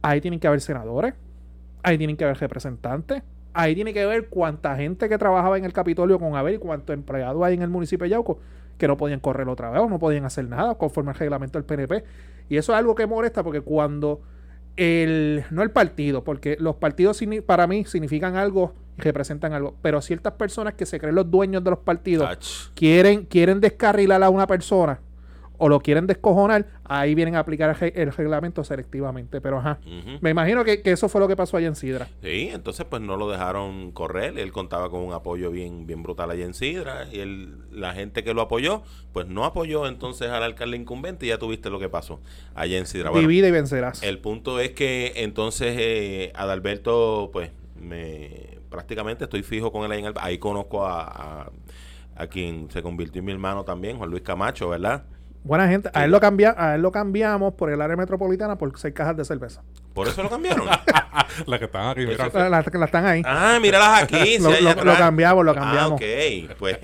[0.00, 1.12] Ahí tienen que haber senadores,
[1.82, 3.22] ahí tienen que haber representantes,
[3.52, 6.94] ahí tiene que ver cuánta gente que trabajaba en el Capitolio con Abel y cuántos
[6.94, 8.38] empleados hay en el municipio de Yauco
[8.80, 11.64] que no podían correr otra vez o no podían hacer nada conforme al reglamento del
[11.64, 12.02] PNP.
[12.48, 14.22] Y eso es algo que molesta porque cuando
[14.76, 20.00] el, no el partido, porque los partidos para mí significan algo y representan algo, pero
[20.00, 22.72] ciertas personas que se creen los dueños de los partidos Ach.
[22.74, 25.00] quieren, quieren descarrilar a una persona
[25.60, 29.40] o lo quieren descojonar, ahí vienen a aplicar el, re- el reglamento selectivamente.
[29.40, 29.78] Pero ajá,
[30.20, 32.08] me imagino que, que eso fue lo que pasó allá en Sidra.
[32.22, 36.30] Sí, entonces pues no lo dejaron correr, él contaba con un apoyo bien bien brutal
[36.30, 40.42] allá en Sidra y él, la gente que lo apoyó, pues no apoyó entonces al
[40.42, 42.20] alcalde incumbente y ya tuviste lo que pasó
[42.54, 43.10] allá en Sidra.
[43.10, 44.02] Bueno, Divide y vencerás.
[44.02, 49.98] el punto es que entonces eh, Adalberto, pues me prácticamente estoy fijo con él ahí
[50.00, 51.50] en el, ahí conozco a, a,
[52.16, 55.04] a quien se convirtió en mi hermano también, Juan Luis Camacho, ¿verdad?
[55.42, 55.88] Buena gente.
[55.94, 59.16] A él, lo cambia, a él lo cambiamos por el área metropolitana por seis cajas
[59.16, 59.62] de cerveza.
[59.94, 60.66] Por eso lo cambiaron.
[61.46, 62.12] Las que están aquí, mira.
[62.26, 63.22] Eso Las las- las están ahí.
[63.24, 64.38] ah, míralas aquí.
[64.40, 65.92] Lo- lo- lo cambiamos, lo Ah, cambiamos.
[65.92, 66.78] ok, pues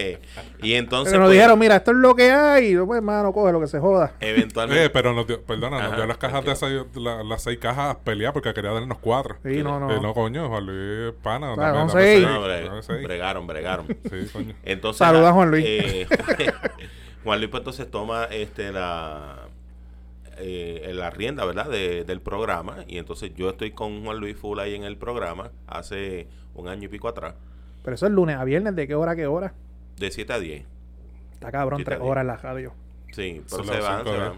[0.62, 2.72] y entonces Pero nos pues, dijeron, mira, esto es lo que hay.
[2.72, 4.12] Yo, pues, hermano, coge lo que se joda.
[4.20, 7.42] eventualmente Eh, pero nos dio, perdona, nos Ajá, dio las cajas de seis, la- las
[7.42, 9.36] seis cajas a pelear porque quería darnos cuatro.
[9.44, 9.92] Sí, no, no.
[9.94, 11.52] Eh, no, coño, Juan Luis Pana.
[11.54, 12.26] Claro, dame- son dame seis.
[12.26, 13.02] No, bre- dame seis.
[13.04, 13.86] bregaron, bregaron.
[13.86, 14.54] Sí, coño.
[14.64, 15.64] Entonces, Saluda a Juan Luis.
[15.68, 16.06] eh,
[17.26, 19.36] Juan Luis pues entonces toma este la
[20.38, 21.68] eh, la rienda, ¿verdad?
[21.68, 25.50] De- del programa y entonces yo estoy con Juan Luis Full ahí en el programa
[25.66, 27.34] hace un año y pico atrás,
[27.82, 28.74] Pero eso es lunes a viernes.
[28.76, 29.52] ¿De qué hora a qué hora?
[29.98, 30.64] de 7 a 10.
[31.34, 32.10] Está cabrón, Sí, tres está bien.
[32.12, 32.72] horas en la radio.
[33.12, 34.32] Sí, pero se las van, cinco se van,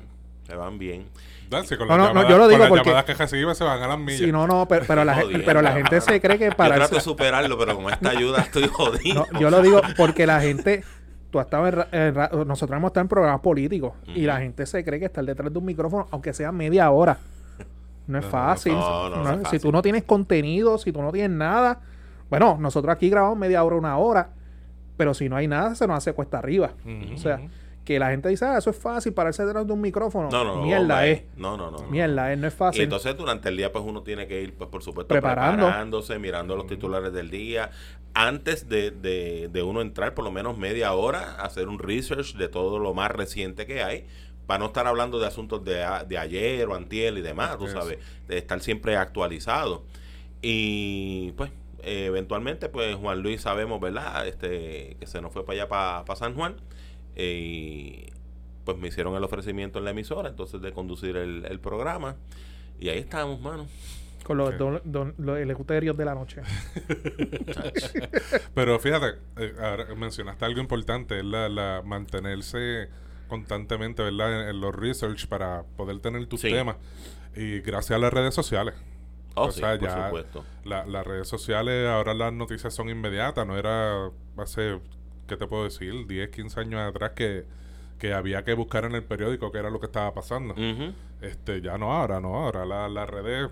[0.46, 1.07] se van bien.
[1.51, 3.05] Dale, si con No, las no, no, llamadas, yo lo con digo las porque- llamadas
[3.07, 4.18] que recibe se van a las millas.
[4.20, 5.87] Sí, no, no, pero, pero la, Jodiendo, gente, pero la cabrón.
[5.88, 9.27] gente se cree que Yo para trato de superarlo, pero con esta ayuda estoy jodido.
[9.33, 10.85] No, yo lo digo porque la gente,
[11.31, 12.14] tú has estado en, en
[12.49, 15.59] nosotros hemos estado en programas políticos y la gente se cree que estar detrás de
[15.59, 17.19] un micrófono, aunque sea media hora,
[18.07, 18.73] no es fácil.
[18.73, 21.81] no, no, no No, es Si tú no tienes contenido, si tú no tienes nada,
[22.31, 24.31] bueno, nosotros aquí grabamos media hora, una hora,
[24.97, 26.71] pero si no hay nada, se nos hace cuesta arriba.
[27.14, 27.41] O sea,
[27.85, 30.29] que la gente dice, ah, eso es fácil pararse detrás de un micrófono.
[30.31, 31.12] No, no, Mierda hombre.
[31.12, 31.23] es.
[31.38, 31.79] No, no, no.
[31.79, 31.87] no.
[31.88, 32.83] Mierda es, no es Y fácil.
[32.83, 35.64] entonces durante el día pues uno tiene que ir pues por supuesto Preparando.
[35.64, 37.71] preparándose, mirando los titulares del día,
[38.14, 42.49] antes de, de, de uno entrar por lo menos media hora, hacer un research de
[42.49, 44.07] todo lo más reciente que hay,
[44.47, 47.99] para no estar hablando de asuntos de, de ayer o antier y demás, tú sabes,
[48.27, 49.85] de estar siempre actualizado.
[50.42, 51.51] Y pues
[51.83, 54.27] eh, eventualmente pues Juan Luis sabemos, ¿verdad?
[54.27, 56.57] Este que se nos fue para allá para San Juan.
[57.14, 58.12] eh, y
[58.64, 62.16] pues me hicieron el ofrecimiento en la emisora, entonces de conducir el, el programa.
[62.79, 63.66] Y ahí estamos, mano.
[64.29, 66.43] Con los, don- don- los elecutarios de la noche.
[68.55, 72.88] Pero fíjate, eh, ahora mencionaste algo importante, es la, la mantenerse
[73.29, 74.43] constantemente, ¿verdad?
[74.45, 76.51] En, en los research para poder tener tus Sí.
[76.51, 76.77] temas.
[77.37, 78.75] Y gracias a las redes sociales.
[79.35, 80.45] Oh, O sí, sea, por ya- supuesto.
[80.64, 84.81] La- las redes sociales, ahora las noticias son inmediatas, no era hace,
[85.27, 86.07] ¿qué te puedo decir?
[86.07, 87.45] 10, 15 años atrás que,
[87.99, 90.55] que había que buscar en el periódico qué era lo que estaba pasando.
[91.21, 93.51] Este, ya no ahora, no, ahora la- las redes,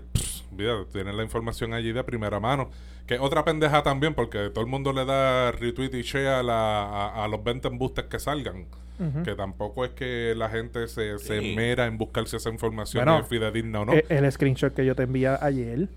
[0.51, 2.69] mira, tienen la información allí de primera mano.
[3.05, 6.43] Que es otra pendeja también, porque todo el mundo le da retweet y share a,
[6.43, 8.65] la- a, a los 20 embustes que salgan.
[9.23, 11.55] Que tampoco es que la gente se, se Sí.
[11.55, 13.93] mera en buscar si esa información Bueno, es fidedigna o no.
[13.93, 15.87] Eh, El, screenshot que yo te envié ayer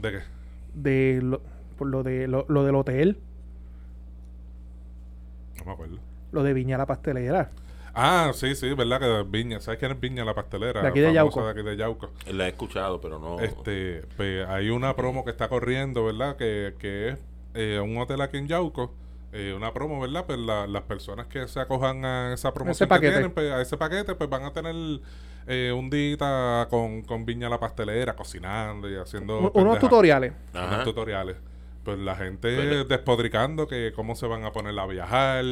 [0.00, 0.18] ¿De qué?
[0.74, 1.40] de lo,
[1.76, 3.18] por lo de lo, lo del hotel,
[5.58, 5.98] No me acuerdo.
[6.32, 7.50] lo de Viña la pastelera.
[7.94, 9.60] Ah, sí, sí, verdad que Viña.
[9.60, 10.82] ¿Sabes quién es Viña la pastelera?
[10.82, 11.44] De aquí de Yauco.
[11.44, 12.10] De aquí de Yauco.
[12.32, 13.40] La he escuchado, pero no.
[13.40, 16.36] Este, pues, hay una promo que está corriendo, ¿verdad?
[16.36, 17.18] Que, que es
[17.54, 18.94] eh, un hotel aquí en Yauco.
[19.32, 20.24] eh, una promo, ¿verdad?
[20.26, 23.76] Pues la- las personas que se acojan a esa promoción que tienen, pues, a ese
[23.76, 24.74] paquete, pues van a tener
[25.46, 30.32] eh, un día con, con Viña la pastelera, cocinando y haciendo Un- unos pendejas, tutoriales.
[30.52, 31.36] unos tutoriales.
[31.84, 35.44] Pues la gente Pues- despodricando que cómo se van a poner a viajar,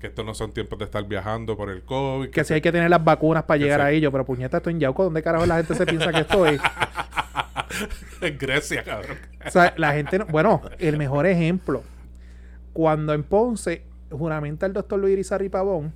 [0.00, 2.30] que estos no son tiempos de estar viajando por el COVID.
[2.30, 4.68] Que si hay que tener las vacunas para Que llegar a ello, pero puñeta, esto
[4.70, 6.60] en Yauco, ¿dónde carajo la gente se piensa que esto es?
[8.20, 9.16] en Grecia, cabrón.
[9.46, 11.82] O sea, la gente, no- bueno, el mejor ejemplo,
[12.72, 15.92] cuando en Ponce juramenta el doctor Luis Irizarry Pavón,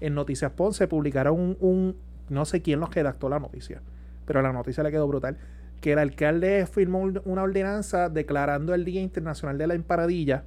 [0.00, 1.96] en Noticias Ponce publicaron un, un-
[2.28, 3.82] no sé quién los redactó la noticia,
[4.26, 5.38] pero la noticia le quedó brutal,
[5.80, 10.44] que el alcalde firmó un- una ordenanza declarando el Día Internacional de la Empanadilla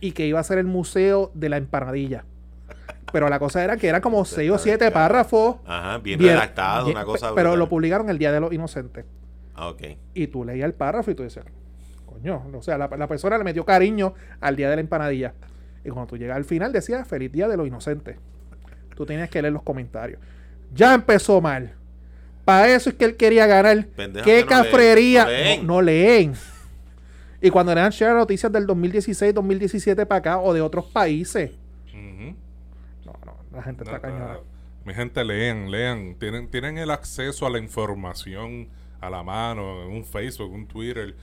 [0.00, 2.24] y que iba a ser el museo de la empanadilla.
[3.12, 5.56] Pero la cosa era que eran como seis o siete párrafos.
[5.66, 7.58] Ajá, bien, bien- redactado, bien- una cosa Pero brutal.
[7.58, 9.04] lo publicaron el Día de los Inocentes.
[9.54, 9.82] Ah, ok.
[10.14, 11.44] Y tú leías el párrafo y tú decías,
[12.06, 15.34] coño, o sea, la, la persona le metió cariño al día de la empanadilla.
[15.84, 18.16] Y cuando tú llegas al final decía, feliz día de los inocentes.
[18.96, 20.20] Tú tenías que leer los comentarios.
[20.74, 21.74] Ya empezó mal.
[22.52, 23.86] Para eso es que él quería ganar.
[23.86, 25.24] ¡Qué que no cafrería!
[25.24, 25.66] no leen.
[25.66, 26.34] No, no leen.
[27.40, 30.86] Y cuando le dan share a noticias del 2016, 2017 para acá o de otros
[30.86, 31.50] países.
[33.04, 34.32] No, no, la gente está No, cañona.
[34.34, 34.40] no,
[34.84, 36.14] Mi gente, lean, lean.
[36.18, 38.68] Tienen, tienen el acceso a la información
[39.00, 41.16] a la mano, en un Facebook, un Twitter.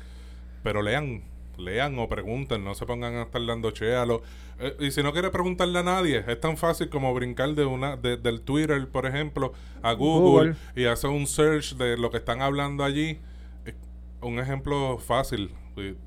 [0.63, 1.24] Pero lean,
[1.58, 4.22] lean o pregunten, no se pongan a estar dando chéalo.
[4.60, 7.95] Eh, y si no quiere preguntarle a nadie, es tan fácil como brincar de una
[7.95, 10.56] de- del Twitter, por ejemplo, a Google, Google.
[10.76, 13.19] y hacer un search de lo que están hablando allí.
[13.65, 13.74] Eh,
[14.22, 15.50] Un ejemplo fácil,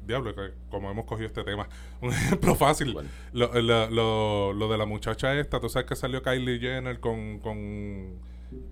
[0.06, 1.66] diablo, que como hemos cogido este tema,
[2.02, 3.08] un ejemplo fácil, Bueno.
[3.32, 7.38] lo, lo, lo- lo de la muchacha esta, tú sabes que salió Kylie Jenner con,
[7.38, 8.18] con,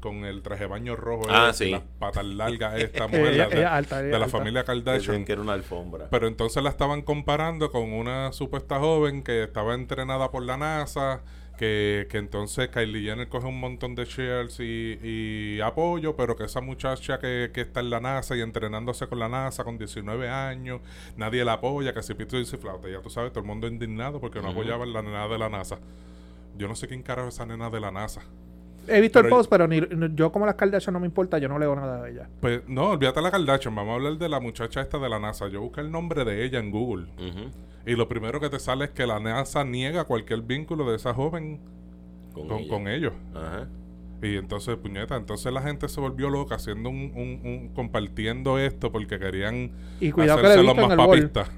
[0.01, 1.71] con el traje de baño rojo, Ah, sí.
[1.71, 4.39] las patas largas, esta Eh, mujer ella- la- de, ella alta, ella de la alta.
[4.39, 5.25] familia Kardashian.
[5.25, 6.09] que era una alfombra.
[6.11, 11.23] Pero entonces la estaban comparando con una supuesta joven que estaba entrenada por la NASA,
[11.59, 16.45] que, que entonces Kylie Jenner coge un montón de shares y, y apoyo, pero que
[16.45, 20.27] esa muchacha que, que está en la NASA y entrenándose con la NASA con 19
[20.31, 20.81] años,
[21.19, 23.67] nadie la apoya, que si pito y si flauta, ya tú sabes, todo el mundo
[23.67, 24.61] indignado porque no Ujú.
[24.61, 25.79] apoyaban la nena de la NASA.
[26.57, 28.23] Yo no sé quién carajo es esa nena de la NASA.
[28.89, 29.81] He visto el post, pero ni,
[30.15, 32.29] yo como las Kardashian no me importa, yo no leo nada de ella.
[32.41, 35.49] Pues no, olvídate la Kardashian, vamos a hablar de la muchacha esta de la NASA.
[35.49, 37.07] Yo busqué el nombre de ella en Google.
[37.87, 41.15] Y lo primero que te sale es que la NASA niega cualquier vínculo de esa
[41.15, 41.61] joven
[42.33, 42.69] Con, con, ella.
[42.69, 43.13] con ellos.
[43.35, 43.69] Ajá.
[44.23, 48.93] Y entonces, puñeta, entonces la gente se volvió loca haciendo un, un- un- compartiendo esto
[48.93, 51.51] porque querían Y cuidado que le he hacerse los más papistas.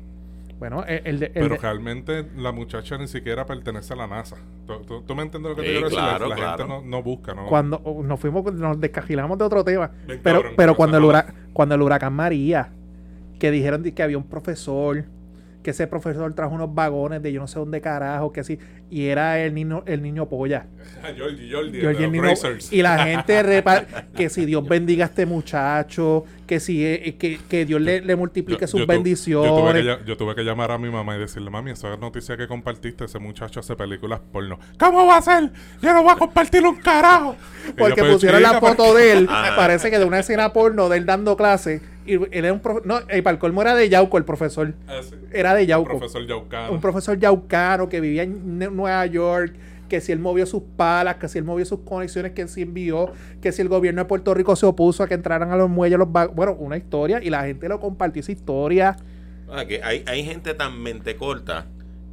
[0.62, 4.06] Bueno, el, el de- el Pero de- realmente la muchacha ni siquiera pertenece a la
[4.06, 4.36] NASA.
[4.64, 5.98] ¿Tú, tú- tú me entiendes lo que te Sí, quiero decir?
[6.00, 6.58] La- claro, la claro.
[6.58, 7.46] gente no, no busca, ¿no?
[7.46, 9.90] cuando oh, nos fuimos, nos descajilamos de otro tema.
[10.06, 12.68] Pero, cabrón, pero cuando, el cuando el huracán María,
[13.40, 15.04] que dijeron que había un profesor,
[15.64, 18.56] que ese profesor trajo unos vagones de yo no sé dónde carajo, que así,
[18.92, 20.66] y era el niño, el niño polla.
[21.16, 22.70] Yo, de y, el los niño- Brazers.
[22.72, 27.38] y la gente repa- que si Dios bendiga a este muchacho, que si eh, que,
[27.48, 29.50] que Dios le, le multiplique Yo- sus yo tu- bendiciones.
[29.50, 31.96] Yo tuve, que, lla- yo tuve que llamar a mi mamá y decirle, mami, esa
[31.96, 34.58] noticia que compartiste, ese muchacho hace películas porno.
[34.78, 35.50] ¿Cómo va a ser?
[35.80, 37.34] Yo no voy a compartir un carajo.
[37.78, 39.26] Porque "Pues, pusieron la foto porque-" de él,
[39.56, 41.80] parece que de una escena porno de él dando clase.
[42.04, 44.74] Y él era un profe- No, el para el colmo era de Yauco, el profesor.
[44.88, 45.14] Ah, sí.
[45.32, 45.90] Era de Yauco.
[45.98, 46.72] Profesor Yaucano.
[46.72, 49.54] Un profesor yaucano que vivía en Nueva York.
[49.88, 53.12] Que si él movió sus palas, que si él movió sus conexiones, que si envió,
[53.42, 55.98] que si el gobierno de Puerto Rico se opuso a que entraran a los muelles
[55.98, 58.96] los Bueno, una historia y la gente lo compartió esa historia.
[59.50, 61.66] Ah, que hay, hay gente tan mente corta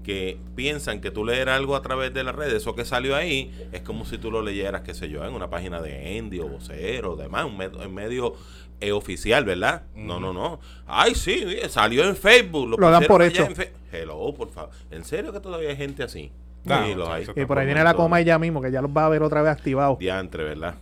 [0.04, 3.50] que piensan que tú leer algo a través de las redes, eso que salió ahí,
[3.72, 6.50] es como si tú lo leyeras, qué sé yo, en una página de Endy o
[6.50, 8.34] Vocero, demás, un med- en medio
[8.82, 9.84] eh, oficial, ¿verdad?
[9.96, 10.60] No, no, no.
[10.86, 12.78] Ay, sí, salió en Facebook.
[12.78, 13.48] Lo dan pusieron por hecho.
[13.92, 14.72] Hello, por favor.
[14.92, 16.32] ¿En serio que todavía hay gente así?
[16.65, 17.22] No, sí, los hay.
[17.22, 19.24] muchacho, Y por ahí viene la coma ella mismo, que ya los va a ver
[19.24, 19.98] otra vez activados.
[20.00, 20.76] Diantre, ¿verdad?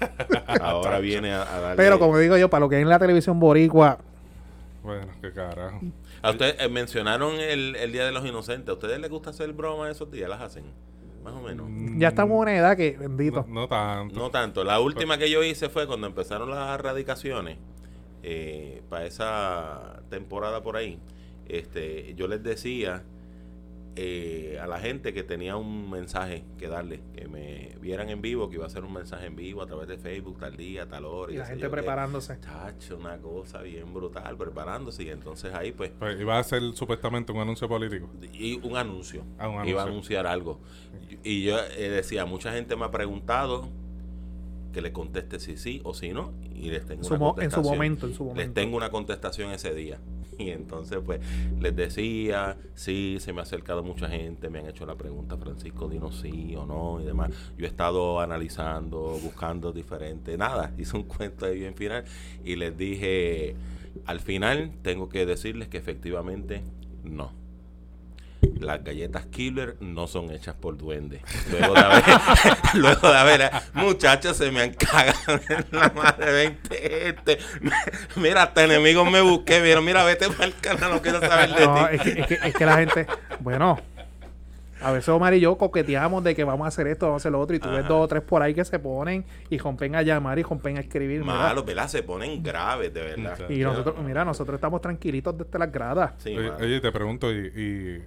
[0.60, 1.76] Ahora viene a, a darle...
[1.76, 3.98] Pero como digo yo, para lo que es en la televisión boricua,
[4.82, 5.80] Bueno, qué carajo.
[6.22, 8.70] A ustedes eh, mencionaron el, el Día de los Inocentes.
[8.70, 10.28] ¿A ustedes les gusta hacer broma esos días?
[10.28, 10.64] ¿Las hacen?
[11.22, 11.66] Más o menos.
[11.98, 13.44] ya estamos en una edad que, bendito.
[13.48, 14.18] No, no tanto.
[14.18, 14.64] No tanto.
[14.64, 17.58] La última que yo hice fue cuando empezaron las erradicaciones.
[18.22, 20.98] eh, para esa temporada por ahí.
[21.46, 23.04] Este, yo les decía
[23.96, 28.48] eh, a la gente que tenía un mensaje que darle, que me vieran en vivo,
[28.48, 31.04] que iba a hacer un mensaje en vivo a través de Facebook, tal día, tal
[31.04, 31.32] hora.
[31.32, 32.38] Y qué la gente preparándose.
[32.40, 35.02] Chacho, una cosa bien brutal, preparándose.
[35.02, 38.08] Y entonces ahí, pues, Pues iba a ser supuestamente un anuncio político.
[38.32, 39.24] y un anuncio.
[39.38, 39.78] Ah, un Iba anuncio.
[39.80, 40.60] a anunciar algo.
[41.24, 43.68] Y yo eh, decía, mucha gente me ha preguntado
[44.72, 46.32] que le conteste si sí o si no.
[46.54, 47.64] Y les tengo En su, una mo- en su contestación.
[47.74, 48.54] momento, en su Les momento.
[48.60, 49.98] tengo una contestación ese día.
[50.48, 51.20] Y entonces, pues,
[51.60, 55.88] les decía, sí, se me ha acercado mucha gente, me han hecho la pregunta, Francisco,
[55.88, 57.30] dinos sí o no y demás.
[57.56, 62.04] Yo he estado analizando, buscando diferente, nada, hice un cuento ahí bien final
[62.44, 63.56] y les dije,
[64.06, 66.62] al final tengo que decirles que efectivamente
[67.02, 67.47] no.
[68.60, 71.22] Las galletas Killer no son hechas por duendes.
[71.50, 72.04] Luego de haber,
[72.74, 77.38] luego de haber muchachos, se me han cagado en la madre 20 este.
[78.16, 81.66] Mira, hasta enemigos me busqué, vieron, mira, vete para el canal, no quiero saber de
[81.66, 81.94] No, ti.
[81.96, 83.06] es que, es, que, es que la gente,
[83.40, 83.78] bueno,
[84.80, 87.32] a veces Omar y yo coqueteamos de que vamos a hacer esto, vamos a hacer
[87.32, 89.96] lo otro, y tú ves dos o tres por ahí que se ponen y rompen
[89.96, 91.22] a llamar y rompen a escribir.
[91.22, 91.34] mira.
[91.34, 91.88] Malos, ¿verdad?
[91.88, 93.50] Se ponen graves, de verdad.
[93.50, 96.12] Y nosotros, mira, nosotros estamos tranquilitos desde las gradas.
[96.18, 98.02] Sí, Oye, te pregunto, y,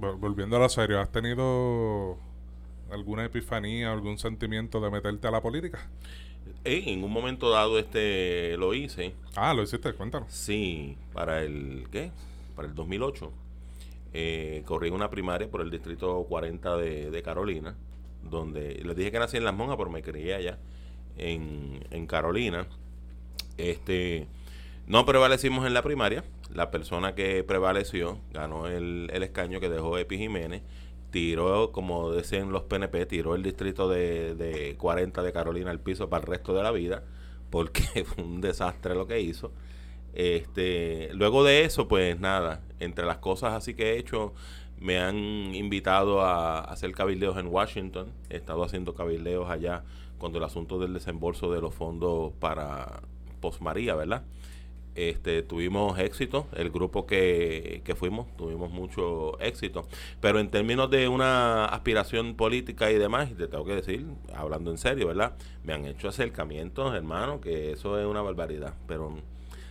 [0.00, 2.18] volviendo a lo serio, ¿has tenido
[2.90, 5.88] alguna epifanía, algún sentimiento de meterte a la política?
[6.64, 9.14] Eh, en un momento dado este lo hice.
[9.36, 10.32] Ah, lo hiciste, cuéntanos.
[10.32, 12.10] Sí, para el ¿qué?
[12.56, 13.32] Para el 2008.
[14.12, 17.76] Eh, corrí una primaria por el distrito 40 de, de Carolina,
[18.28, 20.58] donde les dije que nací en Las Monjas, pero me crié allá
[21.16, 22.66] en, en Carolina.
[23.56, 24.26] Este,
[24.86, 26.24] no prevalecimos en la primaria.
[26.54, 30.62] La persona que prevaleció ganó el, el escaño que dejó Epi Jiménez.
[31.10, 36.08] Tiró, como decían los PNP, tiró el distrito de, de 40 de Carolina al piso
[36.08, 37.02] para el resto de la vida,
[37.50, 39.52] porque fue un desastre lo que hizo.
[40.12, 44.34] Este, luego de eso, pues nada, entre las cosas así que he hecho,
[44.80, 45.16] me han
[45.54, 48.12] invitado a, hacer cabildeos en Washington.
[48.30, 49.84] He estado haciendo cabildeos allá
[50.18, 53.02] cuando el asunto del desembolso de los fondos para
[53.40, 54.24] Postmaría, ¿verdad?
[54.96, 59.86] Este, tuvimos éxito, el grupo que, que fuimos, tuvimos mucho éxito.
[60.20, 64.70] Pero en términos de una aspiración política y demás, y te tengo que decir, hablando
[64.70, 65.34] en serio, ¿verdad?
[65.62, 69.16] Me han hecho acercamientos, hermano, que eso es una barbaridad, pero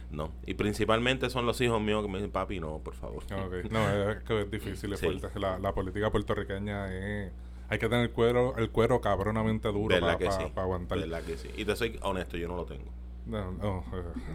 [0.10, 0.32] no.
[0.48, 3.24] Y principalmente son los hijos míos que me dicen, papi, no, por favor.
[3.32, 3.46] Ah.
[3.70, 5.06] No, es que es difícil, es Sí.
[5.06, 5.40] fuerte.
[5.40, 7.32] La, la política puertorriqueña es...
[7.72, 10.52] Hay que tener el cuero, el cuero cabronamente duro ¿Verdad para que sí?
[10.56, 10.98] aguantar.
[10.98, 11.50] ¿Verdad que sí?
[11.56, 12.90] Y te soy honesto, yo no lo tengo.
[13.30, 13.84] No, no,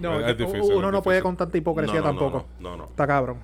[0.00, 0.60] No, es, difícil.
[0.74, 2.46] uno es no puede con tanta hipocresía No, no, no, tampoco.
[2.60, 3.38] No, no, Está cabrón.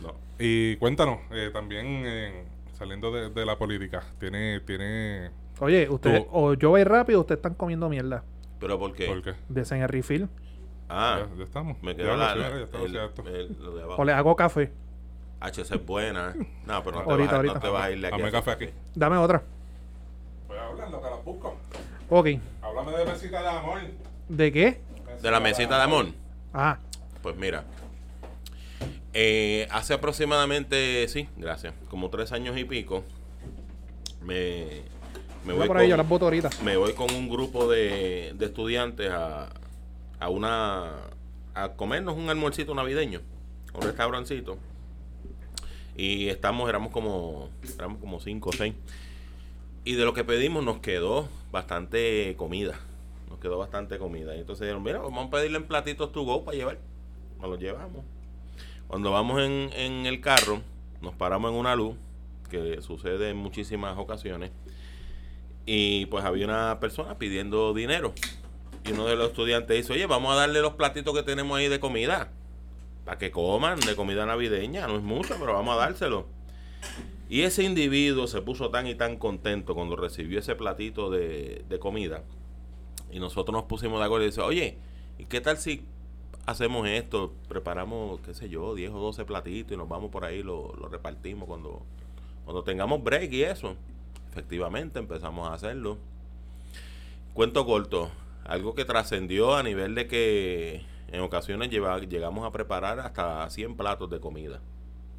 [0.00, 0.12] no.
[0.38, 6.30] Y cuéntanos, eh, también eh, saliendo de, de la política, tiene, tiene, Oye, ustedes, Tú-
[6.32, 8.24] o yo voy rápido, ustedes están comiendo mierda.
[8.58, 9.06] ¿Pero por qué?
[9.06, 9.34] ¿por qué?
[9.48, 10.28] Desen el refill.
[10.88, 11.80] Ah, Ya, ya estamos.
[11.82, 12.68] me quedó lo la, el-
[13.26, 14.02] el- lo de abajo.
[14.02, 14.72] O le hago café.
[15.40, 16.30] HC es buena.
[16.36, 16.46] ¿eh?
[16.66, 17.54] No, pero no te, Ahorita, vas, a- ahorita.
[17.54, 18.16] no te vas a ir de aquí.
[18.16, 18.66] Dame a café aquí.
[18.94, 19.42] Dame otra.
[20.46, 21.56] Pues hablando que las busco.
[22.10, 22.26] Ok.
[22.62, 23.78] Háblame de mesita de amor.
[24.28, 24.80] ¿De qué?
[25.24, 26.06] De la mesita de amor.
[26.52, 26.78] Ah,
[27.22, 27.64] Pues mira.
[29.14, 33.04] eh, hace aproximadamente, sí, gracias, como tres años y pico,
[34.20, 34.82] me,
[35.46, 36.50] me, voy voy, por ahí, yo con, las boto ahorita.
[36.62, 39.48] me voy con un grupo de, de estudiantes a,
[40.20, 40.92] a una
[41.54, 43.20] a comernos un almuercito navideño,
[43.72, 44.58] un restaurancito.
[45.96, 48.74] Y estamos, éramos como, éramos como cinco o seis.
[49.84, 52.78] Y de lo que pedimos nos quedó bastante comida.
[53.34, 54.36] Nos quedó bastante comida.
[54.36, 56.78] Y entonces dijeron, mira, vamos a pedirle en platitos to go para llevar.
[57.40, 58.04] Nos los llevamos.
[58.86, 60.60] Cuando vamos en, en el carro,
[61.00, 61.96] nos paramos en una luz,
[62.48, 64.52] que sucede en muchísimas ocasiones.
[65.66, 68.14] Y pues había una persona pidiendo dinero.
[68.84, 71.66] Y uno de los estudiantes dice, oye, vamos a darle los platitos que tenemos ahí
[71.66, 72.30] de comida.
[73.04, 74.86] Para que coman de comida navideña.
[74.86, 76.28] No es mucho, pero vamos a dárselo.
[77.28, 81.78] Y ese individuo se puso tan y tan contento cuando recibió ese platito de, de
[81.80, 82.22] comida.
[83.14, 84.76] Y nosotros nos pusimos de acuerdo y dice, oye,
[85.18, 85.86] ¿y qué tal si
[86.46, 87.32] hacemos esto?
[87.48, 90.88] Preparamos, qué sé yo, 10 o 12 platitos y nos vamos por ahí, lo, lo
[90.88, 91.82] repartimos cuando,
[92.44, 93.76] cuando tengamos break y eso.
[94.32, 95.96] Efectivamente, empezamos a hacerlo.
[97.34, 98.10] Cuento corto,
[98.44, 104.10] algo que trascendió a nivel de que en ocasiones llegamos a preparar hasta 100 platos
[104.10, 104.60] de comida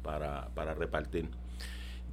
[0.02, 1.30] para, para repartir.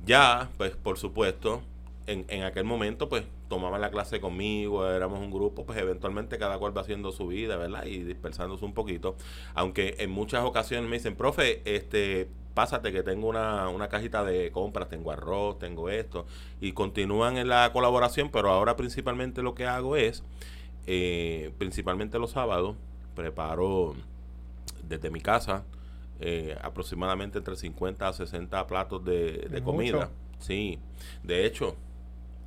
[0.05, 1.61] Ya, pues por supuesto,
[2.07, 6.57] en, en aquel momento, pues tomaban la clase conmigo, éramos un grupo, pues eventualmente cada
[6.57, 7.85] cual va haciendo su vida, ¿verdad?
[7.85, 9.15] Y dispersándose un poquito.
[9.53, 14.51] Aunque en muchas ocasiones me dicen, profe, este, pásate que tengo una, una cajita de
[14.51, 16.25] compras, tengo arroz, tengo esto,
[16.61, 20.23] y continúan en la colaboración, pero ahora principalmente lo que hago es,
[20.87, 22.75] eh, principalmente los sábados,
[23.15, 23.93] preparo
[24.87, 25.63] desde mi casa
[26.19, 29.97] eh, aproximadamente entre 50 a 60 platos de, de comida.
[29.97, 30.11] mucho.
[30.39, 30.79] Sí,
[31.23, 31.75] de hecho,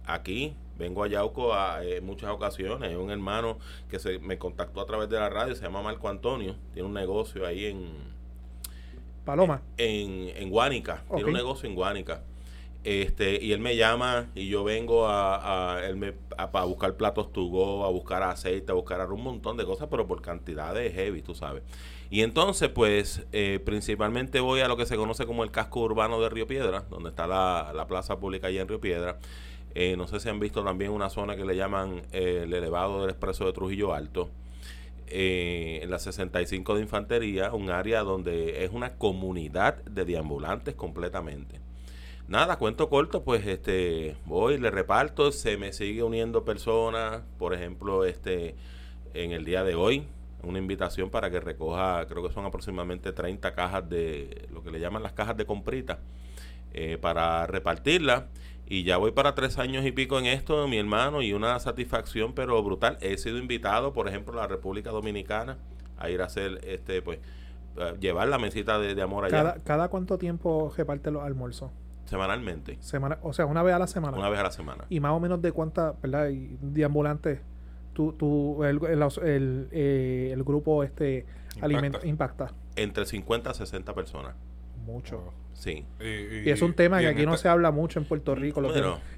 [0.06, 2.90] aquí vengo a Yauco a, eh, en muchas ocasiones.
[2.90, 3.58] Es un hermano
[3.90, 6.94] que se me contactó a través de la radio, se llama Marco Antonio, tiene un
[6.94, 7.90] negocio ahí en,
[9.24, 9.62] Paloma.
[9.76, 12.22] en, en Guánica, tiene un negocio en Guánica.
[12.84, 16.96] Este, y él me llama y yo vengo a, a, él me, a, a buscar
[16.96, 20.94] platos to go, a buscar aceite, a buscar un montón de cosas, pero por cantidades
[20.94, 21.64] heavy, tú sabes.
[22.10, 26.20] Y entonces, pues, eh, principalmente voy a lo que se conoce como el casco urbano
[26.20, 29.18] de Río Piedra, donde está la, la plaza pública allá en Río Piedra.
[29.78, 33.02] Eh, no sé si han visto también una zona que le llaman eh, el elevado
[33.02, 34.30] del expreso de Trujillo Alto
[35.06, 41.60] eh, en la 65 de Infantería, un área donde es una comunidad de deambulantes completamente.
[42.26, 48.06] nada, cuento corto, pues este voy, le reparto, se me sigue uniendo personas, por ejemplo,
[48.06, 48.54] este
[49.12, 50.08] en el día de hoy,
[50.42, 54.80] una invitación para que recoja, creo que son aproximadamente 30 cajas de lo que le
[54.80, 55.98] llaman las cajas de comprita,
[57.02, 58.28] para repartirla.
[58.66, 62.32] Y ya voy para tres años y pico en esto, mi hermano, y una satisfacción,
[62.34, 62.98] pero brutal.
[63.00, 65.56] He sido invitado, por ejemplo, a la República Dominicana
[65.98, 67.20] a ir a hacer, este, pues,
[68.00, 69.36] llevar la mesita de, amor allá.
[69.36, 71.70] ¿Cada, ¿Cada cuánto tiempo reparte los almuerzos?
[72.06, 72.78] Semanalmente.
[72.80, 74.16] Semana, o sea, una vez a la semana.
[74.16, 74.84] Una vez a la semana.
[74.88, 76.28] Y más o menos de cuánta, ¿verdad?
[76.28, 77.40] Y deambulantes
[77.96, 81.24] tú, tú, el, el, eh, el, grupo este
[81.62, 82.06] impacta.
[82.06, 82.50] impacta.
[82.76, 84.34] Entre 50 a 60 personas.
[84.84, 85.32] Mucho.
[85.58, 85.84] Sí.
[86.00, 88.62] Y, es un tema que aquí no se habla mucho en Puerto Rico.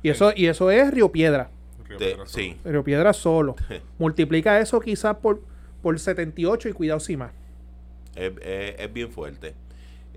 [0.03, 1.51] y eso y eso es Río Piedra.
[1.86, 2.57] Río Piedra, sí.
[2.64, 3.57] Río Piedra solo.
[3.99, 5.43] Multiplica eso quizás por,
[5.82, 7.32] por 78 y cuidado si más.
[8.14, 9.55] Es, es, bien fuerte.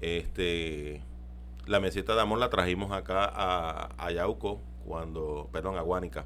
[0.01, 1.01] Este
[1.67, 6.26] la mesita de amor la trajimos acá a, a Yauco cuando, perdón, a Guánica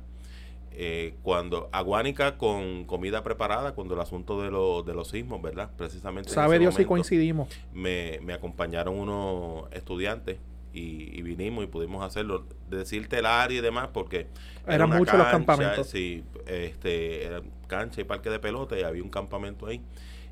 [0.78, 5.72] eh, cuando aguánica con comida preparada, cuando el asunto de, de los sismos, ¿verdad?
[5.78, 6.30] Precisamente.
[6.30, 7.48] Sabe Dios si coincidimos.
[7.74, 10.38] Me, me, acompañaron unos estudiantes
[10.74, 12.46] y, vinimos y pudimos hacerlo.
[12.70, 14.28] Decirte el área y demás, porque.
[14.68, 15.88] Eran muchos los campamentos.
[15.88, 19.82] Sí, este, era cancha y parque de pelota y había un campamento ahí.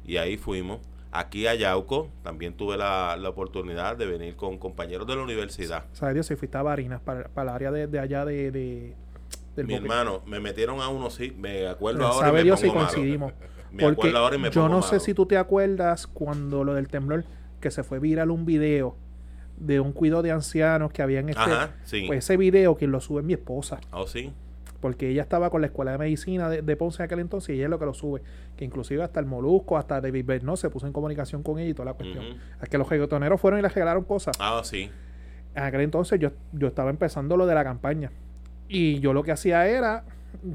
[0.06, 0.82] Y ahí fuimos.
[1.12, 5.86] Aquí a Yauco también tuve la, la oportunidad de venir con compañeros de la universidad.
[5.94, 8.96] Sabe Dios si fuiste a Barinas, para, para el área de, de allá de
[9.58, 12.28] mi hermano, me metieron a uno, sí, me acuerdo ahora.
[12.28, 13.34] Sabe Dios si coincidimos.
[13.80, 14.14] porque
[14.52, 17.26] yo no sé si tú te acuerdas cuando lo del temblor,
[17.60, 18.98] que se fue viral un video
[19.58, 21.42] de un cuidado de ancianos que habían este.
[21.84, 22.04] sí.
[22.08, 23.80] Pues ese video quien lo sube es mi esposa.
[23.92, 24.34] Oh, sí.
[24.82, 27.66] Porque ella estaba con la escuela de medicina de, Ponce en aquel entonces y ella
[27.66, 28.22] es lo que lo sube.
[28.58, 31.74] Que inclusive hasta el Molusco, hasta David Bernot se puso en comunicación con ella y
[31.74, 32.26] toda la cuestión.
[32.62, 34.36] Es que los reggaetoneros fueron y le regalaron cosas.
[34.40, 34.92] Ah, sí.
[35.56, 38.12] En aquel entonces yo, yo estaba empezando lo de la campaña.
[38.68, 40.04] Y yo lo que hacía era,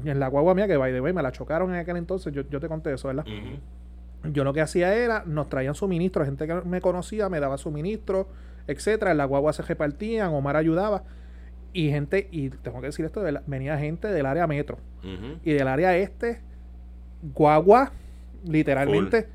[0.05, 2.43] en la guagua mía, que by the way, me la chocaron en aquel entonces, yo,
[2.49, 3.25] yo te conté eso, ¿verdad?
[4.23, 8.27] Yo lo que hacía era, nos traían suministros, gente que me conocía me daba suministros,
[8.67, 11.03] etcétera, en la guagua se repartían, Omar ayudaba.
[11.71, 14.79] Y gente, y tengo que decir esto, venía gente del área metro.
[15.43, 16.41] Y del área este,
[17.33, 17.91] guagua,
[18.43, 19.27] literalmente,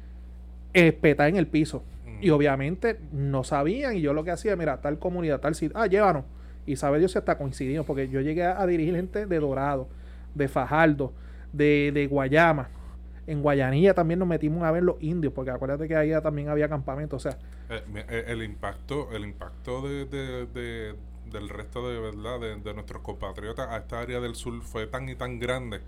[0.72, 1.82] espetada en el piso.
[2.20, 5.86] Y obviamente no sabían, y yo lo que hacía, mira, tal comunidad, tal sitio, ah,
[5.86, 6.24] llévanos
[6.66, 9.88] y sabe Dios si hasta coincidimos, porque yo llegué a, dirigir gente de Dorado,
[10.34, 11.12] de Fajardo,
[11.52, 12.68] de, de, Guayama.
[13.26, 16.68] En Guayanilla también nos metimos a ver los indios, porque acuérdate que ahí también había
[16.68, 17.24] campamentos.
[17.24, 17.38] O sea,
[17.70, 20.94] eh, eh, el impacto, el impacto de, de,
[21.30, 25.14] del resto de verdad de, nuestros compatriotas a esta área del sur fue tan y
[25.14, 25.80] tan grande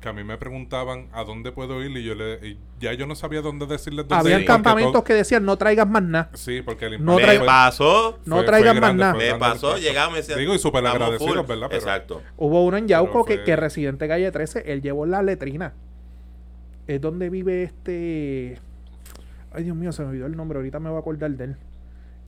[0.00, 3.14] que a mí me preguntaban a dónde puedo ir y yo le ya yo no
[3.14, 6.30] sabía dónde decirles dónde Había campamentos que decían no traigas más nada.
[6.34, 9.14] Sí, porque el no me pasó, no traigas más nada.
[9.14, 11.72] Me pasó, llegamos y Digo y súper agradecidos, ¿verdad?
[11.72, 12.22] Exacto.
[12.36, 15.74] Hubo uno en Yauco que, que residente calle 13, él llevó la letrina.
[16.86, 18.58] Es donde vive este
[19.52, 21.56] Ay, Dios mío, se me olvidó el nombre, ahorita me voy a acordar de él.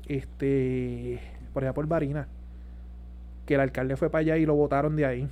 [0.09, 1.20] Este,
[1.55, 2.29] por allá por Barina.
[3.47, 5.29] Que el alcalde fue para allá y lo votaron de ahí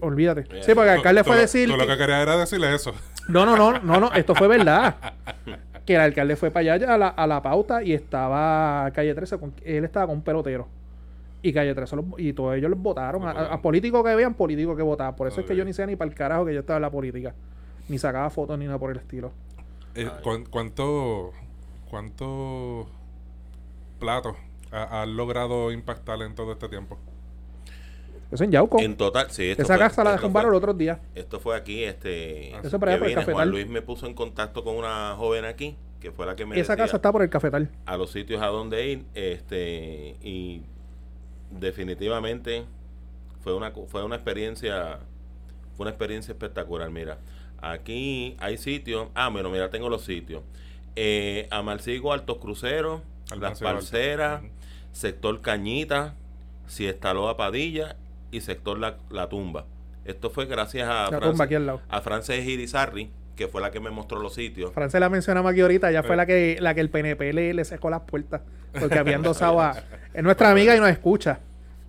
[0.00, 0.44] olvídate.
[0.62, 1.68] Sí, porque el alcalde fue a decir.
[1.68, 2.92] Tú lo que querías era decirle eso.
[3.28, 4.96] No, no, no, no, no, esto fue verdad.
[5.84, 9.38] que el alcalde fue para allá a la, a la pauta y estaba calle 13,
[9.38, 10.68] con, él estaba con un pelotero.
[11.42, 13.22] Y calle 13 y todos ellos los votaron.
[13.26, 15.14] A, políticos que vean, políticos que votaban.
[15.14, 16.82] Por eso es que yo ni sé ni para el carajo que yo estaba en
[16.82, 17.34] la política.
[17.88, 19.30] Ni sacaba fotos ni nada por el estilo.
[19.94, 20.08] Eh,
[20.50, 21.32] ¿Cuánto
[21.90, 22.88] cuánto
[24.00, 24.36] platos
[24.72, 26.98] has logrado impactar en todo este tiempo?
[28.30, 28.80] Eso en Yauco.
[28.80, 29.54] En total, sí.
[29.56, 31.00] Esa casa la dejó el otro día.
[31.14, 32.54] Esto fue aquí, este.
[32.64, 35.76] Eso para allá por el Juan Luis me puso en contacto con una joven aquí,
[36.00, 37.70] que fue la que me Esa casa está por el cafetal.
[37.86, 40.62] A los sitios a donde ir, este, y
[41.50, 42.64] definitivamente
[43.42, 44.98] fue una, fue una experiencia,
[45.76, 46.90] fue una experiencia espectacular.
[46.90, 47.18] Mira,
[47.60, 50.42] aquí hay sitios, ah, bueno, mira, tengo los sitios.
[50.96, 53.02] Eh, Amalcigo, Altos Cruceros,
[53.38, 54.42] Las Parceras,
[54.92, 56.14] Sector Cañita,
[56.66, 57.96] Siestaloa Padilla
[58.34, 59.66] y sector La, Tumba.
[60.04, 64.72] Esto fue gracias a, a Frances Irizarri, que fue la que me mostró los sitios.
[64.72, 67.64] Frances la mencionamos aquí ahorita, ella fue la que la que el PNP le, le
[67.64, 68.42] secó las puertas,
[68.78, 69.82] porque habían dos a...
[70.12, 71.40] Es nuestra amiga y nos escucha.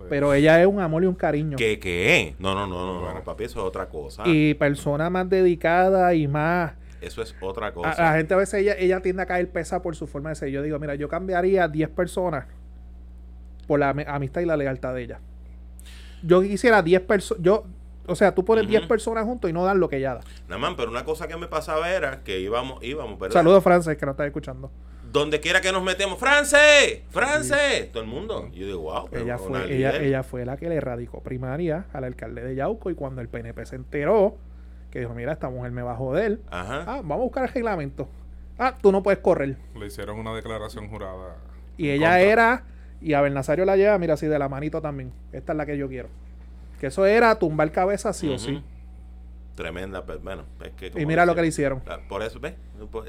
[0.08, 1.56] Pero ella es un amor y un cariño.
[1.56, 2.36] ¿Qué qué?
[2.38, 4.22] No, no, no, no, no, papi, eso es otra cosa.
[4.24, 6.74] Y persona más dedicada y más...
[7.00, 8.00] Eso es otra cosa.
[8.00, 10.48] la gente a veces ella, ella tiende a caer pesa por su forma de ser.
[10.50, 12.46] Yo digo, mira, yo cambiaría 10 personas
[13.66, 15.20] por la amistad y la lealtad de ella
[16.26, 17.64] yo quisiera 10 personas, yo,
[18.06, 20.20] o sea, tú pones 10 personas juntos y no dan lo que ella da.
[20.48, 24.04] Nada más, pero una cosa que me pasaba era que íbamos, íbamos, Saludos, Frances, que
[24.06, 24.70] no estás escuchando.
[25.12, 27.04] donde quiera que nos metemos, ¡France!
[27.10, 27.90] ¡France!
[27.92, 28.48] Todo el mundo.
[28.52, 29.08] Y yo digo, wow.
[29.10, 32.90] pero Ella fue, ella, ella fue la que le radicó primaria al alcalde de Yauco
[32.90, 34.36] y cuando el PNP se enteró,
[34.90, 36.40] que dijo, mira, esta mujer me va a joder.
[36.50, 36.84] Ajá.
[36.86, 38.08] Ah, vamos a buscar el reglamento.
[38.58, 39.56] Ah, tú no puedes correr.
[39.78, 41.36] Le hicieron una declaración jurada.
[41.76, 42.20] Y ella contra.
[42.20, 42.64] era,
[43.00, 45.12] y a Bernasario la lleva, mira, así de la manito también.
[45.32, 46.08] Esta es la que yo quiero.
[46.80, 48.62] Que eso era tumbar cabeza sí o sí.
[49.54, 50.42] Tremenda, pero bueno.
[50.62, 51.82] Es que Y mira lo que le hicieron.
[52.08, 52.54] Por eso, ¿ves?
[52.90, 53.04] Por-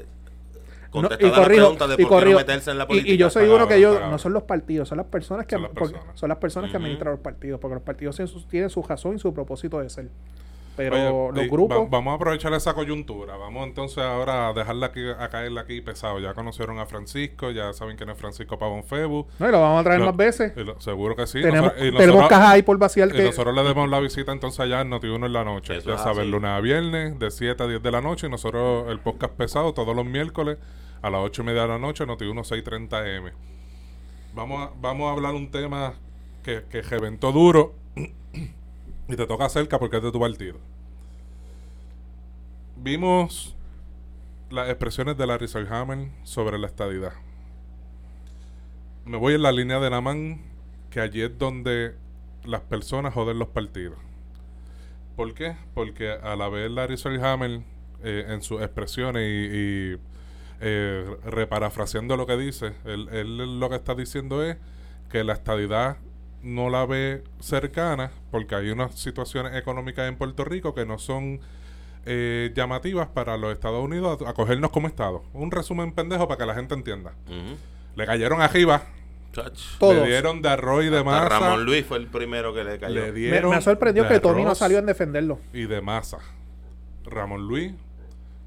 [0.94, 2.38] No, y corrijo, de y no corrijo.
[2.38, 3.12] meterse en la política.
[3.12, 5.62] Y, yo soy uno que yo, no son los partidos, son las personas que Son
[5.62, 6.18] las porque- personas.
[6.18, 9.16] son las personas que administran los partidos, porque los partidos tienen su, tienen su razón
[9.16, 10.08] y su propósito de ser.
[10.78, 13.36] Pero Oye, los y grupos, va- vamos a aprovechar esa coyuntura.
[13.36, 16.20] Vamos entonces ahora a dejarla aquí, a caerla aquí pesado.
[16.20, 19.26] Ya conocieron a Francisco, ya saben quién es Francisco Pavón Febu.
[19.38, 20.56] no, y lo vamos a traer Lo- más veces.
[20.56, 21.42] lo- seguro que sí.
[21.42, 24.00] tenemos Nosotros- y tenemos nosotros- cajas ahí por vaciar Y que nosotros le demos la
[24.00, 25.76] visita entonces allá en Noti1 en la noche.
[25.78, 26.24] Eso ya así.
[26.24, 28.28] lunes a viernes, de 7 a 10 de la noche.
[28.28, 30.58] Y nosotros el podcast pesado todos los miércoles
[31.02, 33.32] a las 8 y media de la noche, Noti1 630 M.
[34.34, 35.94] Vamos a, vamos a hablar un tema
[36.44, 37.74] que, que reventó duro
[39.08, 40.58] y te toca cerca porque es de tu partido.
[42.76, 43.56] Vimos
[44.50, 47.12] las expresiones de Larry Selhammer sobre la estadidad.
[49.04, 50.42] Me voy en la línea de Naman,
[50.90, 51.96] que allí es donde
[52.44, 53.98] las personas joden los partidos.
[55.16, 55.56] ¿Por qué?
[55.74, 57.62] Porque a la vez Larry Selhammer,
[58.04, 59.98] eh, en sus expresiones y, y,
[60.60, 64.56] eh, reparafraseando lo que dice, él, él lo que está diciendo es
[65.10, 65.96] que la estadidad
[66.42, 71.40] no la ve cercana porque hay unas situaciones económicas en Puerto Rico que no son
[72.06, 75.22] eh, llamativas para los Estados Unidos a, a cogernos como Estado.
[75.32, 77.12] Un resumen pendejo para que la gente entienda.
[77.96, 78.82] Le cayeron arriba.
[79.78, 79.94] Todos.
[79.94, 81.28] le dieron de arroz y de Hasta masa.
[81.28, 82.94] Ramón Luis fue el primero que le cayó.
[82.94, 85.38] le me, dieron me de que Tony no salió en defenderlo.
[85.52, 86.18] y de masa.
[87.04, 87.72] Ramón Luis,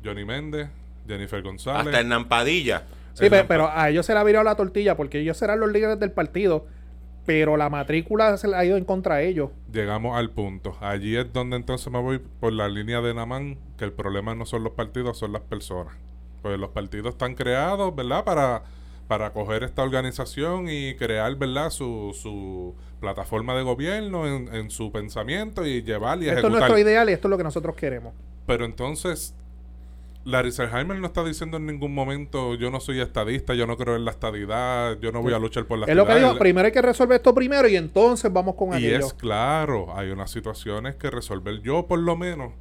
[0.04, 0.70] Johnny Méndez,
[1.08, 1.88] Jennifer González.
[1.88, 2.84] Hasta Hernán Padilla.
[3.14, 5.72] Sí, El pero a ellos se le ha virado la tortilla porque ellos serán los
[5.72, 6.66] líderes del partido,
[7.26, 9.50] pero la matrícula se le ha ido en contra de ellos.
[9.72, 10.76] Llegamos al punto.
[10.82, 14.46] Allí es donde entonces me voy por la línea de Namán, que el problema no
[14.46, 15.94] son los partidos, son las personas.
[16.42, 18.24] Pues los partidos están creados, ¿verdad?
[18.24, 18.64] Para,
[19.08, 21.70] para coger esta organización y crear, ¿verdad?
[21.70, 26.60] Su, su plataforma de gobierno en, en su pensamiento y llevar y Esto es ejecutar.
[26.60, 28.14] nuestro ideal y esto es lo que nosotros queremos.
[28.48, 29.36] Pero entonces,
[30.24, 33.96] Larry Selheimer no está diciendo en ningún momento, yo no soy estadista, yo no creo
[33.96, 36.30] en la estadidad, yo no voy a luchar por la Es lo que estadidad".
[36.30, 38.98] dijo, primero hay que resolver esto primero y entonces vamos con Y aquello.
[39.08, 41.62] es claro, hay unas situaciones que resolver.
[41.62, 42.54] Yo por lo menos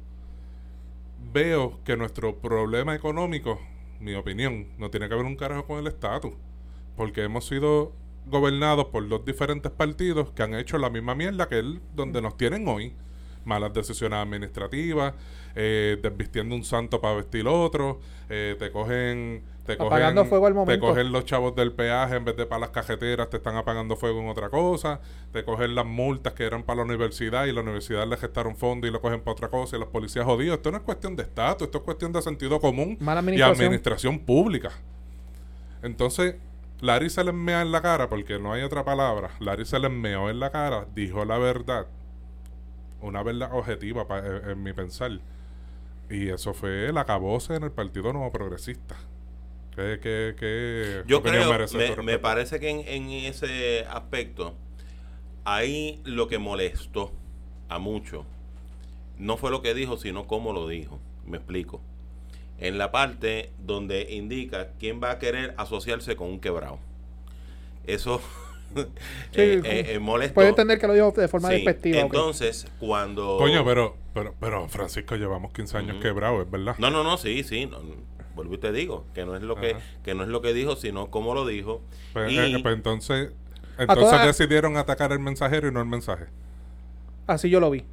[1.33, 3.59] veo que nuestro problema económico,
[3.99, 6.33] mi opinión, no tiene que ver un carajo con el estatus.
[6.97, 7.93] Porque hemos sido
[8.25, 12.37] gobernados por dos diferentes partidos que han hecho la misma mierda que él, donde nos
[12.37, 12.93] tienen hoy.
[13.45, 15.13] Malas decisiones administrativas,
[15.55, 17.99] eh, desvistiendo un santo para vestir otro,
[18.29, 19.43] eh, te cogen...
[19.65, 22.61] Te Apagando cogen, fuego al Te cogen los chavos del peaje en vez de para
[22.61, 24.99] las cajeteras, te están apagando fuego en otra cosa.
[25.31, 28.89] Te cogen las multas que eran para la universidad y la universidad le gestaron fondos
[28.89, 30.57] y lo cogen para otra cosa y los policías jodidos.
[30.57, 32.97] Esto no es cuestión de estatus, esto es cuestión de sentido común
[33.37, 34.19] y administración.
[34.19, 34.71] pública.
[35.83, 36.35] Entonces,
[36.81, 39.29] Larry se le mea en la cara, porque no hay otra palabra.
[39.39, 41.85] Larry se le meó en la cara, dijo la verdad.
[43.01, 45.11] Una verdad objetiva pa- en, en mi pensar.
[46.11, 48.97] Y eso fue el acabose en el Partido Nuevo Progresista.
[49.73, 54.53] ¿Qué, qué, qué Yo creo, merece me, parece que en, en ese aspecto,
[55.45, 57.13] ahí lo que molestó
[57.69, 58.25] a muchos
[59.17, 60.99] no fue lo que dijo, sino cómo lo dijo.
[61.25, 61.79] Me explico.
[62.57, 66.79] En la parte donde indica quién va a querer asociarse con un quebrado.
[67.87, 68.19] Eso
[68.75, 71.99] eh, eh, eh, entender que lo dijo de forma Sí, despectiva.
[71.99, 73.37] Entonces, cuando...
[73.37, 76.01] Coño, pero, pero, pero Francisco, llevamos 15 años Ujú.
[76.01, 76.75] quebrados, es verdad.
[76.77, 77.65] No, no, no, sí, sí.
[77.65, 77.95] no, no,
[78.35, 79.81] vuelvo y te digo, que no es lo que, Ajá.
[80.03, 81.81] que no es lo que dijo, sino cómo lo dijo.
[82.13, 83.31] Pues, Y- eh, pues entonces,
[83.77, 86.25] entonces decidieron atacar el mensajero y no el mensaje.
[87.27, 87.83] Así yo lo vi.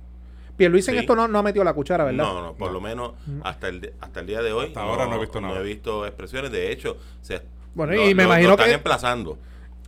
[0.56, 1.00] Pierluisi en Sí.
[1.02, 2.24] esto no, no ha metido la cuchara, ¿verdad?
[2.24, 2.74] No, no, por No.
[2.74, 3.12] lo menos
[3.44, 4.66] hasta el, de- hasta el día de hoy.
[4.66, 5.54] Hasta ahora no he visto nada.
[5.54, 6.50] No he visto expresiones.
[6.50, 7.42] De hecho, se,
[7.74, 9.38] Bueno, lo- y me lo- imagino lo están que- emplazando.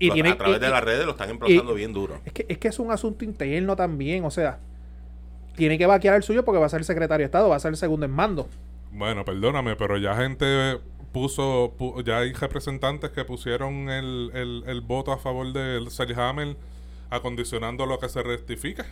[0.01, 2.19] Y tiene- a través y- de las redes lo están emplazando bien duro.
[2.25, 4.59] Es que, es que es un asunto interno también, o sea,
[5.57, 7.71] tiene que vaquear el suyo porque va a ser secretario de Estado, va a ser
[7.71, 8.49] el segundo en mando.
[8.93, 10.79] Bueno, perdóname, pero ya gente
[11.13, 16.57] puso, pu- ya hay representantes que pusieron el, el, el voto a favor del Selhammer
[17.11, 18.87] acondicionando lo que se rectifica.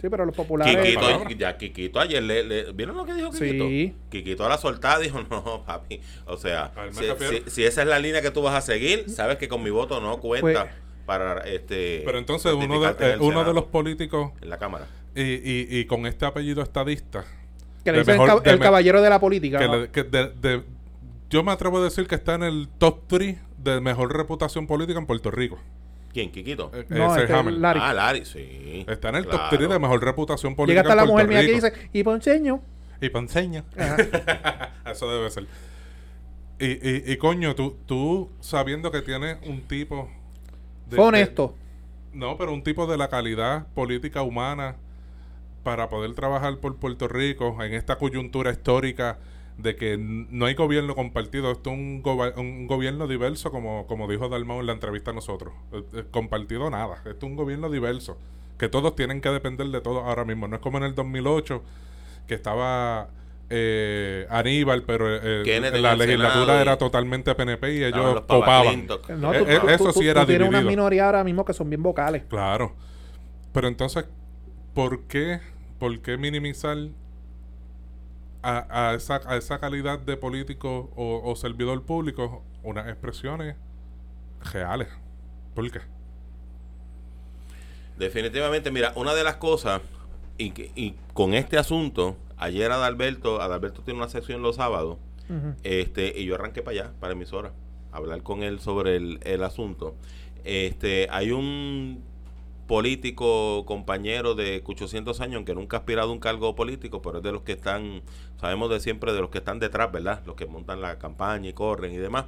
[0.00, 0.94] Sí, pero los populares...
[0.94, 1.28] Palabra.
[1.36, 3.66] ya Quiquito ayer, le, le- ¿vieron lo que dijo Quiquito?
[3.66, 3.94] Sí.
[4.10, 6.00] Quiquito a la soltada dijo, no, papi.
[6.26, 7.44] O sea, si, refiero.
[7.46, 9.70] si- si esa es la línea que tú vas a seguir, sabes que con mi
[9.70, 10.74] voto no cuenta Pues-
[11.06, 12.02] para este.
[12.04, 14.86] Pero entonces uno, de, en eh, uno de los políticos En la Cámara.
[15.16, 17.24] y, y, y con este apellido estadista
[17.82, 19.58] que le dicen mejor- el, caballero de la política.
[19.58, 19.76] que, ¿no?
[19.78, 20.62] le- que de, de-
[21.30, 24.98] yo me atrevo a decir que está en el top 3 de mejor reputación política
[24.98, 25.58] en Puerto Rico.
[26.18, 26.32] ¿Quién?
[26.32, 26.70] ¿Quiquito?
[26.74, 27.54] Eh, No, ese este, Hammer.
[27.54, 27.80] Larry.
[27.80, 28.84] Ah, Larry, sí.
[28.88, 29.56] Está en el top Claro.
[29.56, 32.02] 3 de mejor reputación Llega política hasta en la Puerto mujer mía que dice, y
[32.02, 32.60] ponceño.
[33.00, 33.64] Y Ponceño.
[34.90, 35.46] Eso debe ser.
[36.58, 40.08] Y, y, y coño, tú, tú sabiendo que tienes un tipo...
[40.90, 41.54] de- Fue de- honesto.
[42.12, 44.74] no, pero un tipo de la calidad política humana
[45.62, 49.18] para poder trabajar por Puerto Rico en esta coyuntura histórica
[49.58, 54.60] de que no hay gobierno compartido, esto es un, gobierno diverso, como, como dijo Dalmau
[54.60, 55.52] en la entrevista a nosotros.
[55.72, 58.16] Eh, eh, compartido nada, esto es un gobierno diverso,
[58.56, 60.46] que todos tienen que depender de todos ahora mismo.
[60.46, 61.62] No es como en el 2008,
[62.28, 63.08] que estaba
[63.50, 68.74] eh, Aníbal, pero eh, la legislatura era totalmente PNP y ellos copaban.
[68.86, 69.00] Clinton.
[69.20, 70.70] No, tú- eh, tú- eso tú- sí tú era tienes una dividido.
[70.82, 72.22] minoría ahora mismo que son bien vocales.
[72.28, 72.76] Claro.
[73.52, 74.04] Pero entonces,
[74.74, 75.40] ¿por qué,
[75.80, 76.76] por qué minimizar
[78.42, 83.56] a, a esa, a esa calidad de político o, o servidor público unas expresiones
[84.52, 84.88] reales?
[85.54, 85.80] ¿Por qué?
[87.98, 89.82] Definitivamente, mira, una de las cosas,
[90.36, 94.98] y, que- y con este asunto, ayer Adalberto, Adalberto tiene una sección los sábados,
[95.62, 97.52] este, y yo arranqué para allá, para emisora,
[97.92, 99.94] a hablar con él sobre el, el asunto.
[100.44, 102.02] Este, hay un
[102.68, 107.24] político, compañero de 800 años, que nunca ha aspirado a un cargo político, pero es
[107.24, 108.02] de los que están,
[108.40, 110.22] sabemos de siempre, de los que están detrás, ¿verdad?
[110.26, 112.26] Los que montan la campaña y corren y demás,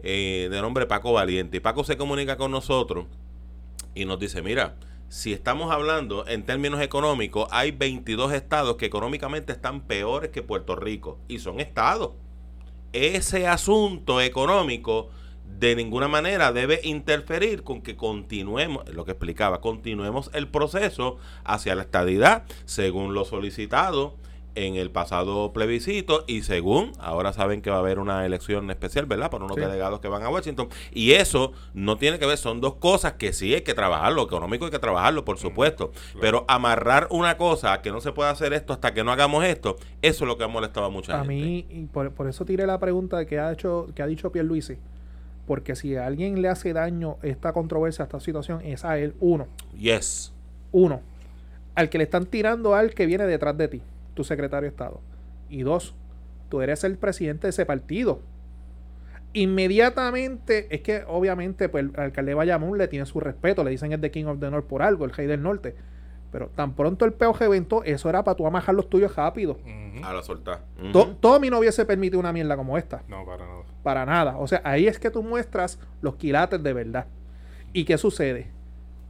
[0.00, 1.56] eh, de nombre Paco Valiente.
[1.56, 3.06] Y Paco se comunica con nosotros
[3.94, 4.76] y nos dice, mira,
[5.08, 10.76] si estamos hablando en términos económicos, hay 22 estados que económicamente están peores que Puerto
[10.76, 12.10] Rico y son estados.
[12.92, 15.08] Ese asunto económico
[15.58, 21.74] de ninguna manera debe interferir con que continuemos, lo que explicaba, continuemos el proceso hacia
[21.74, 24.14] la estadidad según lo solicitado
[24.54, 29.06] en el pasado plebiscito y según ahora saben que va a haber una elección especial,
[29.06, 29.30] ¿verdad?
[29.30, 29.60] Para unos Sí.
[29.60, 30.68] delegados que van a Washington.
[30.92, 34.26] Y eso no tiene que ver, son dos cosas que sí hay que trabajarlo, lo
[34.26, 35.92] económico hay que trabajarlo, por supuesto.
[36.20, 39.44] Pero amarrar una cosa a que no se puede hacer esto hasta que no hagamos
[39.44, 41.34] esto, eso es lo que ha molestado a mucha A gente.
[41.34, 44.76] mí, y por, por eso tiré la pregunta que ha hecho, que ha dicho Pierluisi.
[45.48, 49.48] Porque si a alguien le hace daño esta controversia, esta situación, es a él, uno.
[49.78, 50.34] Yes.
[50.72, 51.00] Uno,
[51.74, 53.82] al que le están tirando al que viene detrás de ti,
[54.12, 55.00] tu secretario de Estado.
[55.48, 55.94] Y dos,
[56.50, 58.20] tú eres el presidente de ese partido.
[59.32, 63.90] Inmediatamente, es que obviamente pues, el alcalde de Bayamón le tiene su respeto, le dicen
[63.94, 65.76] es the King of the North por algo, el rey del norte.
[66.30, 69.58] Pero tan pronto el peo reventó, eso era para tú amajar los tuyos rápido.
[70.02, 70.60] A la soltar.
[70.78, 70.92] Ujú.
[70.92, 73.02] To- Tommy no hubiese permitido una mierda como esta.
[73.08, 73.62] No, para nada.
[73.82, 74.36] Para nada.
[74.38, 77.06] O sea, ahí es que tú muestras los quilates de verdad.
[77.72, 78.48] ¿Y qué sucede?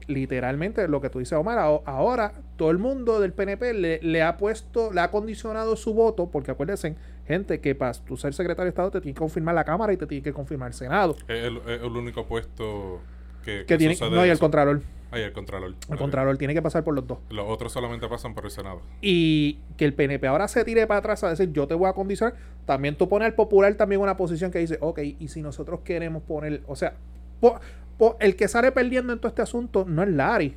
[0.07, 4.23] Literalmente, lo que tú dices, Omar, aho- ahora todo el mundo del PNP le, le
[4.23, 6.97] ha puesto, le ha condicionado su voto, porque acuérdense,
[7.27, 9.99] gente, que para tú ser secretario de Estado te tiene que confirmar la Cámara y
[9.99, 11.17] te tiene que confirmar el Senado.
[11.29, 13.01] Es el, único puesto
[13.45, 14.41] que, Que tiene, no, y el eso.
[14.41, 14.81] Contralor.
[15.11, 15.75] Ah, y el Contralor.
[15.91, 17.19] El Contralor tiene que pasar por los dos.
[17.31, 18.83] Los otros solamente pasan por el Senado.
[19.01, 21.93] y que el PNP ahora se tire para atrás a decir yo te voy a
[21.95, 22.35] condicionar,
[22.67, 26.23] también tú pones al popular también una posición que dice, ok, y si nosotros queremos
[26.25, 26.93] poner, o sea,
[27.41, 27.59] po-
[27.97, 30.55] po- el que sale perdiendo en todo este asunto no es Larry,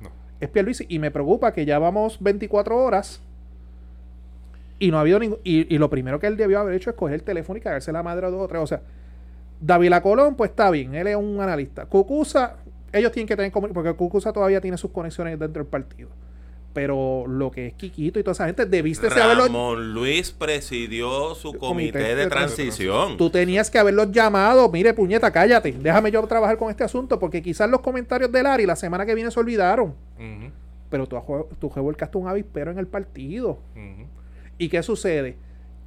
[0.00, 0.10] No.
[0.40, 3.20] es Pierluisi, y me preocupa que ya vamos 24 horas
[4.78, 6.96] y no ha habido ningún, y, y lo primero que él debió haber hecho es
[6.96, 8.80] coger el teléfono y cagarse la madre a dos o tres, o sea,
[9.60, 11.86] David Colón, pues está bien, él es un analista.
[11.86, 12.56] Cucusa,
[12.92, 16.10] ellos tienen que tener porque Cucusa todavía tiene sus conexiones dentro del partido.
[16.72, 19.44] Pero lo que es Quiquito y toda esa gente, debiste haberlo.
[19.44, 23.18] Ramón Luis presidió su Comité comité de transición.
[23.18, 24.70] Tú tenías que haberlos llamado.
[24.70, 25.72] Mire, puñeta, cállate.
[25.72, 27.18] Déjame yo trabajar con este asunto.
[27.18, 29.88] Porque quizás los comentarios de Larry la semana que viene se olvidaron.
[30.16, 30.50] Ujú,
[30.88, 31.18] Pero tú,
[31.58, 33.58] tú revolcaste un avispero en el partido.
[34.56, 35.36] ¿Y qué sucede?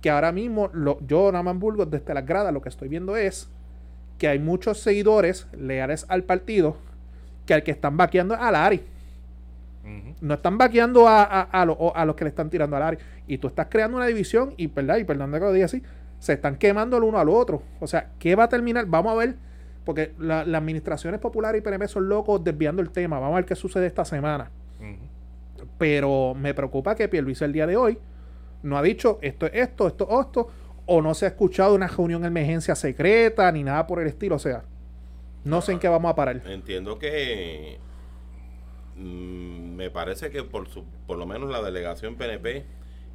[0.01, 3.49] Que ahora mismo, lo, yo, Naman Burgos, desde las gradas, lo que estoy viendo es
[4.19, 6.77] que hay muchos seguidores leales al partido
[7.45, 8.71] que al que están vaqueando es a.
[9.83, 10.15] Ujú.
[10.21, 12.97] No están vaqueando a, a, a lo- a los que le están tirando al Larry.
[13.27, 14.97] Y tú estás creando una división y, ¿verdad?
[14.97, 15.83] Y perdón de que lo diga así,
[16.19, 17.61] se están quemando el uno al otro.
[17.79, 18.85] O sea, ¿qué va a terminar?
[18.87, 19.35] Vamos a ver,
[19.83, 23.19] porque la- las administraciones populares y PNP son locos desviando el tema.
[23.19, 24.49] Vamos a ver qué sucede esta semana.
[25.77, 27.97] Pero me preocupa que Pierluisi el día de hoy
[28.63, 30.47] no ha dicho esto es esto, esto, esto,
[30.85, 34.35] o no se ha escuchado una reunión de emergencia secreta ni nada por el estilo.
[34.35, 34.63] O sea,
[35.45, 36.41] no sé en qué vamos a parar.
[36.47, 37.79] Entiendo que
[38.97, 42.65] mm, me parece que por su, por lo menos la delegación PNP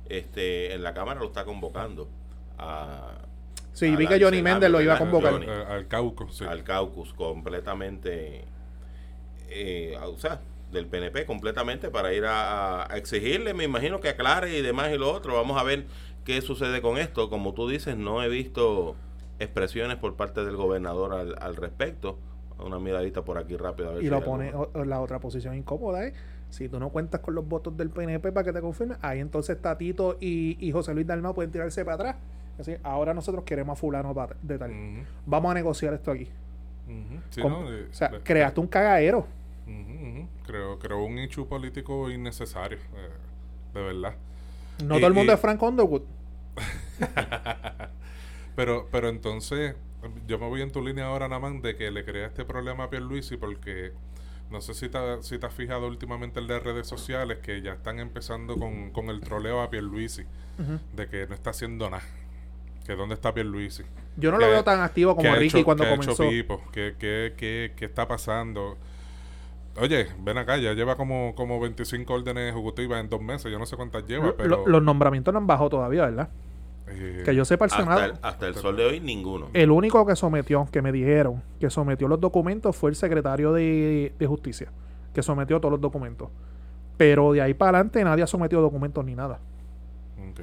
[0.09, 2.09] este en la cámara lo está convocando
[2.59, 3.19] a,
[3.73, 5.33] Sí, a vi que Johnny Méndez lo iba a convocar.
[5.33, 5.47] Johnny.
[5.47, 6.45] Al Cauco, sí.
[6.45, 8.45] al caucus completamente
[9.49, 10.41] eh, o sea
[10.73, 14.99] del PNP completamente para ir a, a exigirle me imagino que aclare y demás y
[14.99, 15.87] lo otro vamos a ver
[16.25, 18.95] qué sucede con esto como tú dices no he visto
[19.41, 22.19] expresiones por parte del gobernador al, al respecto.
[22.59, 23.95] Una miradita por aquí rápida.
[23.99, 26.15] Y si lo pone, o- la otra posición incómoda es,
[26.51, 29.61] si tú no cuentas con los votos del PNP para que te confirme, ahí entonces
[29.61, 32.17] Tatito y, y José Luis Dalmau pueden tirarse para atrás.
[32.59, 34.73] Así, ahora nosotros queremos a fulano de tal.
[35.25, 36.29] Vamos a negociar esto aquí.
[36.89, 39.27] Eh, o sea, de- creaste un cagadero.
[39.67, 40.27] Ujú.
[40.47, 44.15] Creo, creo un hecho político innecesario, eh, de verdad.
[44.85, 46.03] No Y- todo el mundo y- es Frank Underwood.
[48.61, 49.75] Pero, pero entonces,
[50.27, 52.91] yo me voy en tu línea ahora, Naman, de que le crea este problema a
[52.91, 53.93] Pierluisi porque
[54.51, 57.73] no sé si te, si te has fijado últimamente el de redes sociales que ya
[57.73, 60.25] están empezando con, con el troleo a Pierluisi,
[60.59, 60.79] Ujú.
[60.95, 62.03] de que no está haciendo nada.
[62.85, 63.83] Que dónde está Pierluisi.
[64.19, 66.23] Yo no lo veo tan activo ¿Qué como ha Ricky hecho- cuando qué ha comenzó.
[66.23, 66.63] hecho Pipo?
[66.71, 68.77] ¿Qué, qué, qué, qué está pasando?
[69.77, 73.51] Oye, ven acá, ya lleva como, como 25 órdenes ejecutivas en dos meses.
[73.51, 74.49] Yo no sé cuántas lleva, pero...
[74.51, 76.29] lo- los nombramientos no han bajado todavía, ¿verdad?
[76.91, 78.05] Eh, Que yo sepa el Hasta Senado.
[78.05, 79.49] el, hasta el sol de hoy, ninguno.
[79.53, 84.13] El único que sometió, que me dijeron, que sometió los documentos fue el secretario de,
[84.19, 84.69] de Justicia,
[85.15, 86.29] que sometió todos los documentos.
[86.97, 89.39] Pero de ahí para adelante nadie ha sometido documentos ni nada.
[90.31, 90.41] ok.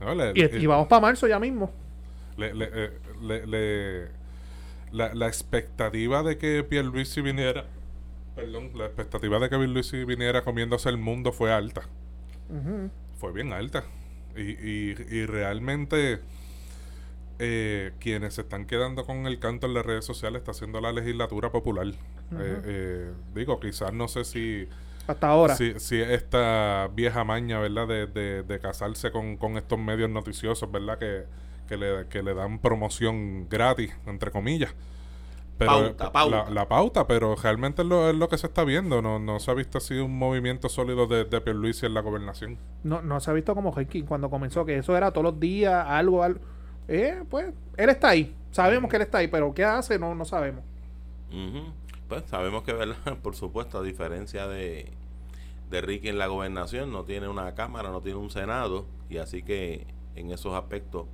[0.00, 1.70] No, le- Y, y vamos para marzo ya mismo.
[2.36, 2.90] le- le- eh,
[3.22, 4.08] le- le-
[4.92, 7.64] la, la expectativa de que Pierluisi viniera...
[8.34, 11.82] Perdón, la expectativa de que Pierluisi viniera comiéndose el mundo fue alta.
[13.18, 13.84] Fue bien alta.
[14.36, 16.20] Y, y, y realmente
[17.38, 20.92] eh, quienes se están quedando con el canto en las redes sociales está haciendo la
[20.92, 21.86] legislatura popular.
[21.88, 21.94] Eh,
[22.64, 24.68] eh, digo, quizás no sé si,
[25.06, 25.54] Hasta ahora.
[25.56, 27.88] si, si esta vieja maña, ¿verdad?
[27.88, 30.98] De, de, de casarse con, con estos medios noticiosos, ¿verdad?
[30.98, 31.24] Que,
[31.68, 34.74] que, le, que le dan promoción gratis, entre comillas.
[35.58, 36.44] Pero, Pauta, pauta.
[36.44, 39.00] La, la pauta, pero realmente es lo, es lo que se está viendo.
[39.00, 42.58] No, no se ha visto así un movimiento sólido de, de Pierluisi en la gobernación.
[42.82, 45.84] No, no se ha visto como Henkin cuando comenzó, que eso era todos los días,
[45.86, 46.40] algo, algo.
[46.88, 48.34] Eh, pues, él está ahí.
[48.50, 49.98] Sabemos que él está ahí, pero ¿qué hace?
[49.98, 50.64] No, no sabemos.
[51.30, 51.72] Ujú.
[52.08, 53.16] Pues sabemos que, ¿verdad?
[53.22, 54.92] Por supuesto, a diferencia de,
[55.70, 59.42] de Ricky en la gobernación, no tiene una Cámara, no tiene un Senado, y así
[59.42, 61.06] que en esos aspectos,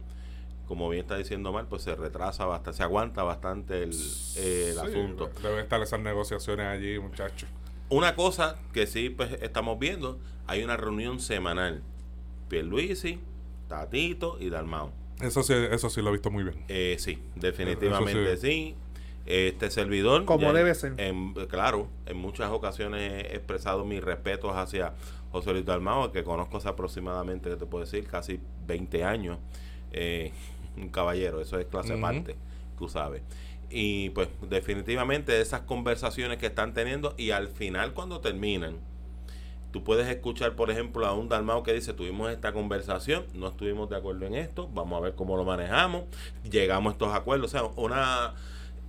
[0.69, 3.91] como bien está diciendo Mal, pues se retrasa bastante, se aguanta bastante el,
[4.37, 5.31] eh, el Sí, asunto.
[5.43, 7.49] Deben estar esas negociaciones allí, muchachos.
[7.89, 11.83] Una cosa que sí pues estamos viendo, hay una reunión semanal.
[12.49, 13.19] Pierluisi,
[13.69, 14.93] Tatito y Dalmao.
[15.21, 16.65] Eso sí, eso sí lo he visto muy bien.
[16.69, 18.75] Eh, sí, definitivamente sí.
[19.27, 20.25] Este servidor.
[20.25, 20.95] Como debe ser.
[20.97, 24.95] en- claro, en muchas ocasiones he expresado mis respetos hacia
[25.33, 28.07] José Luis Dalmao, que conozco hace aproximadamente, ¿qué te puedo decir?
[28.07, 29.39] Casi 20 años.
[29.93, 30.33] Eh,
[30.83, 32.37] un caballero, eso es clase aparte,
[32.79, 33.23] tú sabes.
[33.71, 38.77] Y pues definitivamente esas conversaciones que están teniendo y al final cuando terminan,
[39.71, 43.91] Tú puedes escuchar, por ejemplo, a un Dalmao que dice, tuvimos esta conversación, no estuvimos
[43.91, 46.05] de acuerdo en esto, vamos a ver cómo lo manejamos,
[46.51, 48.33] llegamos a estos acuerdos, o sea, una...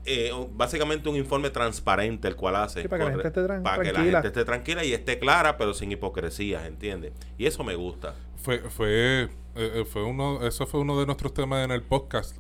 [0.06, 3.84] eh, básicamente un informe transparente el cual hace Sí, para que la gente esté para
[3.84, 4.22] que la tranquila.
[4.22, 7.12] gente esté tranquila y esté clara pero sin hipocresías ¿entiendes?
[7.38, 8.88] y eso me gusta Fue, fue,
[9.24, 12.38] eh, eh, fue uno, eso fue uno de nuestros temas en el podcast,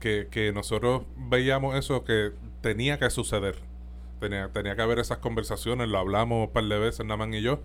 [0.00, 3.56] que, que nosotros veíamos eso que tenía que suceder.
[4.20, 7.60] Tenía, tenía que haber esas conversaciones, lo hablamos un par de veces, Naman y yo,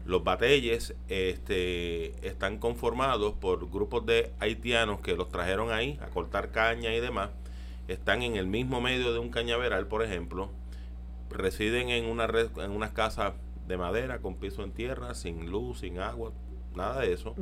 [0.06, 6.50] Los batelles este, están conformados por grupos de haitianos que los trajeron ahí a cortar
[6.50, 7.30] caña y demás.
[7.88, 10.50] Están en el mismo medio de un cañaveral, por ejemplo.
[11.30, 13.34] Residen en, una red, en unas casas
[13.66, 16.32] de madera con piso en tierra, sin luz, sin agua,
[16.74, 17.34] nada de eso.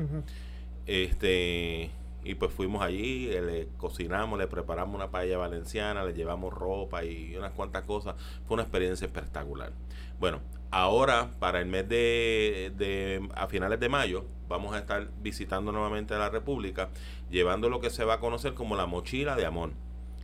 [0.86, 1.90] Este,
[2.24, 7.04] y pues fuimos allí, eh, le cocinamos, le preparamos una paella valenciana, le llevamos ropa
[7.04, 8.14] y unas cuantas cosas.
[8.46, 9.72] Fue una experiencia espectacular.
[10.18, 10.40] Bueno,
[10.70, 16.16] ahora para el mes de, de- a finales de mayo vamos a estar visitando nuevamente
[16.18, 16.90] la República,
[17.30, 19.72] llevando lo que se va a conocer como la mochila de Amón,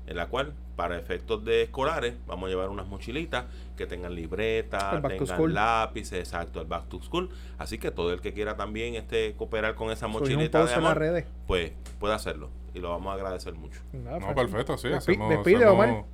[0.06, 3.46] en la cual para efectos de escolares vamos a llevar unas mochilitas
[3.76, 5.54] que tengan El libreta, back to tengan school.
[5.54, 7.30] lápices, exacto, el back to school.
[7.58, 11.24] Así que todo el que quiera también este cooperar con esa mochilita de Amón, redes.
[11.46, 13.80] pues puede hacerlo y lo vamos a agradecer mucho.
[13.92, 14.88] Nada, No, perfecto, sí.
[14.92, 16.04] Hacemos, despide, hacemos- Omar.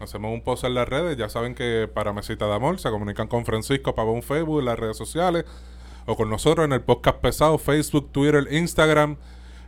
[0.00, 1.16] hacemos un post en las redes.
[1.18, 4.78] Ya saben que para Mesita de Amor se comunican con Francisco Pavón Facebook en las
[4.78, 5.44] redes sociales
[6.06, 9.16] o con nosotros en el podcast pesado, Facebook, Twitter, Instagram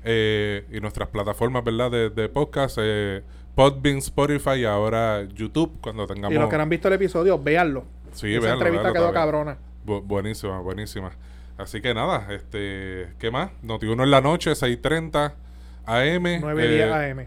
[0.04, 1.90] eh, y nuestras plataformas ¿verdad?
[1.90, 3.22] De, de podcast, eh,
[3.58, 6.30] Podbean, Spotify y ahora YouTube cuando tengamos...
[6.32, 7.84] Y los que no han visto el episodio, véanlo.
[8.12, 9.58] Sí, Esa véanlo, entrevista véanlo quedó cabrona.
[9.84, 11.10] Bu- buenísima, buenísima.
[11.56, 13.50] Así que nada, este, ¿qué más?
[13.64, 15.32] Noti1 en la noche, 6.30
[15.86, 16.40] AM.
[16.40, 17.26] 9 eh, días AM.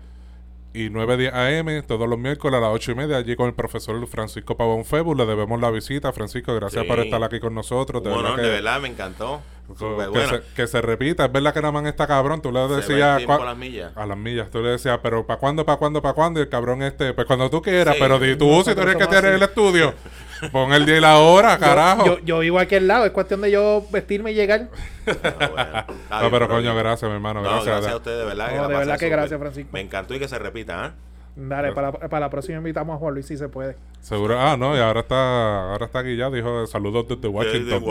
[0.74, 1.34] y 9.10
[1.82, 4.86] AM todos los miércoles a las 8 y media allí con el profesor Francisco Pavón
[4.86, 5.16] Febu.
[5.16, 6.14] Le debemos la visita.
[6.14, 6.88] Francisco, gracias Sí.
[6.88, 8.02] por estar aquí con nosotros.
[8.02, 9.42] Verdad que, de verdad, me encantó.
[9.76, 11.26] Que, se, que se repita.
[11.26, 12.41] Es verdad que Namán está cabrón.
[12.41, 13.91] Tú le decías a las millas.
[13.95, 14.49] a las millas.
[14.49, 16.39] Tú le decías, pero ¿para cuándo, para cuándo, para cuándo?
[16.39, 17.95] Y el cabrón este, pues cuando tú quieras.
[17.95, 18.01] Sí.
[18.01, 19.93] pero di tú, si tú eres que tienes el estudio,
[20.51, 22.05] pon el día y la hora, carajo.
[22.05, 24.69] Yo, yo vivo aquí al lado, es cuestión de yo vestirme y llegar.
[25.07, 26.01] Ah, bueno.
[26.22, 27.41] No, pero coño, gracias, mi hermano.
[27.41, 27.67] No, gracias.
[27.67, 28.47] gracias, a ustedes, de verdad.
[28.55, 29.69] No, que de verdad que gracias, Francisco.
[29.74, 30.93] Me encantó y que se repita, ¿ah?
[31.36, 33.78] Dale, para, para la próxima invitamos a Juan Luis si se puede.
[34.02, 34.40] Seguro.
[34.40, 36.30] Ah, no, y ahora está, ahora está aquí ya.
[36.30, 37.84] Dijo saludos desde Washington.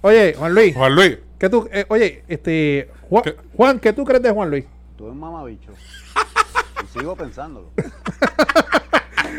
[0.00, 1.18] Oye, Juan Luis, Juan Luis.
[1.38, 3.36] ¿qué tú, eh, oye, este, Juan, ¿Qué?
[3.56, 4.64] Juan, ¿qué tú crees de Juan Luis?
[4.96, 5.70] Tú eres un mamabicho.
[6.84, 7.70] y sigo pensándolo.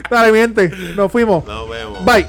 [0.10, 1.46] Dale, miente, nos fuimos.
[1.46, 2.06] Nos vemos.
[2.06, 2.26] Bye.